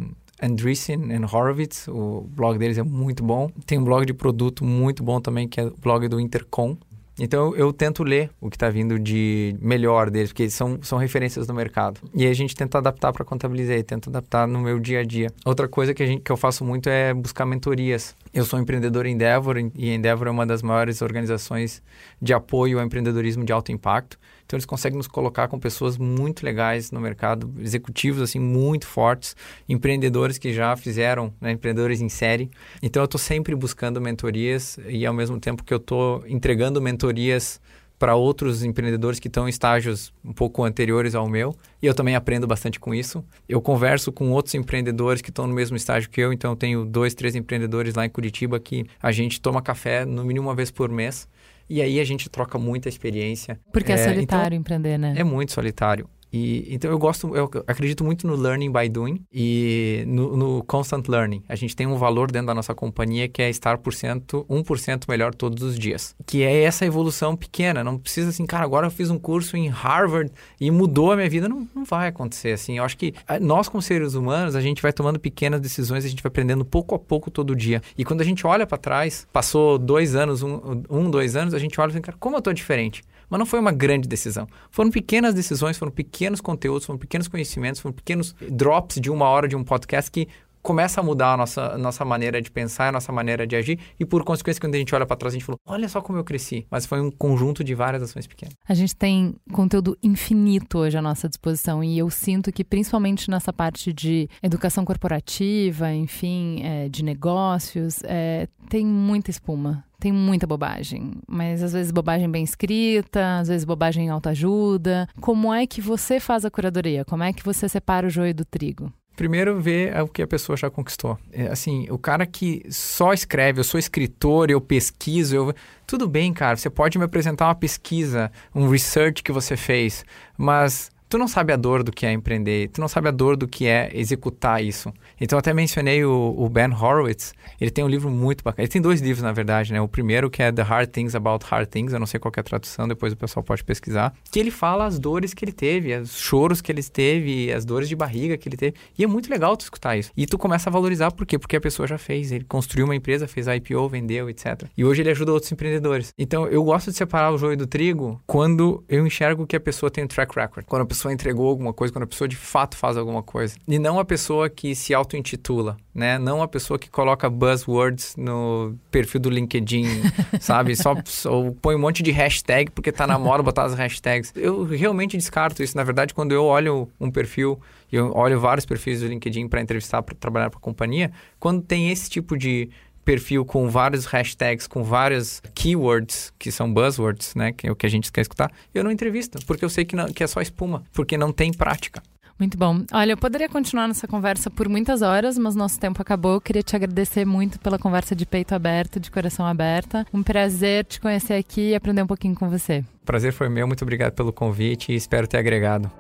[0.43, 3.51] Andreessen and Horowitz, o blog deles é muito bom.
[3.67, 6.77] Tem um blog de produto muito bom também, que é o blog do Intercom.
[7.19, 11.47] Então eu tento ler o que está vindo de melhor deles, porque são, são referências
[11.47, 12.01] no mercado.
[12.15, 15.31] E aí a gente tenta adaptar para contabilizar, tenta adaptar no meu dia a dia.
[15.45, 18.17] Outra coisa que, a gente, que eu faço muito é buscar mentorias.
[18.33, 21.83] Eu sou empreendedor em Endeavor e Endeavor é uma das maiores organizações
[22.23, 24.17] de apoio ao empreendedorismo de alto impacto.
[24.47, 29.35] Então eles conseguem nos colocar com pessoas muito legais no mercado, executivos assim muito fortes,
[29.69, 32.49] empreendedores que já fizeram, né, empreendedores em série.
[32.81, 37.61] Então eu estou sempre buscando mentorias e ao mesmo tempo que eu estou entregando mentorias
[38.01, 42.17] para outros empreendedores que estão em estágios um pouco anteriores ao meu, e eu também
[42.17, 43.23] aprendo bastante com isso.
[43.47, 46.87] Eu converso com outros empreendedores que estão no mesmo estágio que eu, então eu tenho
[46.87, 50.71] dois, três empreendedores lá em Curitiba que a gente toma café no mínimo uma vez
[50.71, 51.29] por mês
[51.69, 53.61] e aí a gente troca muita experiência.
[53.71, 55.13] Porque é, é solitário então, empreender, né?
[55.19, 56.09] É muito solitário.
[56.33, 61.09] E, então eu gosto, eu acredito muito no learning by doing e no, no, constant
[61.09, 61.43] learning.
[61.49, 65.05] A gente tem um valor dentro da nossa companhia que é estar por cento, 1%
[65.09, 66.15] melhor todos os dias.
[66.27, 67.83] Que é essa evolução pequena.
[67.83, 71.29] Não precisa assim, cara, agora eu fiz um curso em Harvard e mudou a minha
[71.29, 71.49] vida.
[71.49, 72.79] Não, não vai acontecer assim.
[72.79, 76.09] Eu acho que ah, nós, como seres humanos, a gente vai tomando pequenas decisões, a
[76.09, 77.83] gente vai aprendendo pouco a pouco todo dia.
[77.97, 81.59] E quando a gente olha para trás, passou dois anos, um, um, dois anos, a
[81.59, 83.03] gente olha e fala, cara, como eu tô diferente?
[83.31, 84.47] Mas não foi uma grande decisão.
[84.71, 89.47] Foram pequenas decisões, foram pequenos conteúdos, foram pequenos conhecimentos, foram pequenos drops de uma hora
[89.47, 90.29] de um podcast que
[90.63, 94.05] começa a mudar a nossa, nossa maneira de pensar, a nossa maneira de agir, e
[94.05, 96.25] por consequência, quando a gente olha para trás, a gente falou: olha só como eu
[96.25, 96.67] cresci.
[96.71, 98.55] Mas foi um conjunto de várias ações pequenas.
[98.69, 103.53] A gente tem conteúdo infinito hoje à nossa disposição, e eu sinto que, principalmente nessa
[103.53, 111.13] parte de educação corporativa, enfim, é, de negócios, é, tem muita espuma tem muita bobagem,
[111.29, 115.09] mas às vezes bobagem bem escrita, às vezes bobagem em autoajuda.
[115.21, 117.05] Como é que você faz a curadoria?
[117.05, 118.93] Como é que você separa o joio do trigo?
[119.15, 121.19] Primeiro, ver o que a pessoa já conquistou.
[121.31, 125.55] É, assim, o cara que só escreve, eu sou escritor, eu pesquiso, eu...
[125.87, 130.07] Tudo bem, cara, você pode me apresentar uma pesquisa, um research que você fez,
[130.39, 133.37] mas tu não sabe a dor do que é empreender, tu não sabe a dor
[133.37, 134.95] do que é executar isso.
[135.21, 138.63] Então, até mencionei o, o, Ben Horowitz, ele tem um livro muito bacana.
[138.63, 139.81] Ele tem dois livros, na verdade, né?
[139.81, 142.41] O primeiro que é The Hard Things About Hard Things, eu não sei qual é
[142.41, 145.93] a tradução, depois o pessoal pode pesquisar, que ele fala as dores que ele teve,
[145.97, 148.77] os choros que ele teve, as dores de barriga que ele teve.
[148.97, 150.13] E é muito legal tu escutar isso.
[150.17, 151.41] E tu começa a valorizar, por quê?
[151.41, 154.63] Porque a pessoa já fez, ele construiu uma empresa, fez a IPO, vendeu, etc.
[154.77, 156.15] E hoje ele ajuda outros empreendedores.
[156.17, 159.91] Então, eu gosto de separar o joio do trigo quando eu enxergo que a pessoa
[159.91, 160.65] tem um track record.
[160.67, 163.57] Quando a pessoa pessoa entregou alguma coisa, quando a pessoa de fato faz alguma coisa.
[163.67, 166.19] E não a pessoa que se auto-intitula, né?
[166.19, 169.87] Não a pessoa que coloca buzzwords no perfil do LinkedIn,
[170.41, 170.77] sabe?
[170.77, 174.33] Só, só põe um monte de hashtag porque tá na moda botar as hashtags.
[174.37, 175.77] Eu realmente descarto isso.
[175.77, 177.59] Na verdade, quando eu olho um perfil,
[177.91, 181.91] eu olho vários perfis do LinkedIn para entrevistar, para trabalhar para a companhia, quando tem
[181.91, 182.69] esse tipo de
[183.11, 187.51] perfil com vários hashtags, com várias keywords, que são buzzwords, né?
[187.51, 189.97] Que é o que a gente quer escutar, eu não entrevisto, porque eu sei que,
[189.97, 192.01] não, que é só espuma, porque não tem prática.
[192.39, 192.85] Muito bom.
[192.93, 196.35] Olha, eu poderia continuar nessa conversa por muitas horas, mas nosso tempo acabou.
[196.35, 200.07] Eu queria te agradecer muito pela conversa de peito aberto, de coração aberto.
[200.15, 202.85] Um prazer te conhecer aqui e aprender um pouquinho com você.
[203.05, 203.67] Prazer foi meu.
[203.67, 205.91] Muito obrigado pelo convite e espero ter agregado.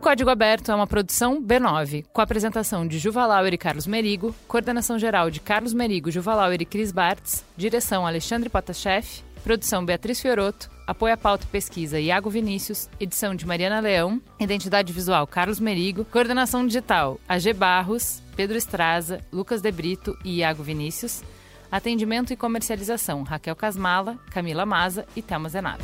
[0.00, 4.34] Código Aberto é uma produção B9, com a apresentação de Juva Lauer e Carlos Merigo,
[4.48, 9.06] coordenação geral de Carlos Merigo, Juva Lauer e Cris Bartz, direção Alexandre Potashev,
[9.44, 14.92] produção Beatriz Fioroto, apoio à pauta e pesquisa Iago Vinícius, edição de Mariana Leão, identidade
[14.92, 21.22] visual Carlos Merigo, coordenação digital AG Barros, Pedro Estraza, Lucas De Brito e Iago Vinícius,
[21.72, 25.82] Atendimento e comercialização: Raquel Casmala, Camila Maza e Thelma Zenaro.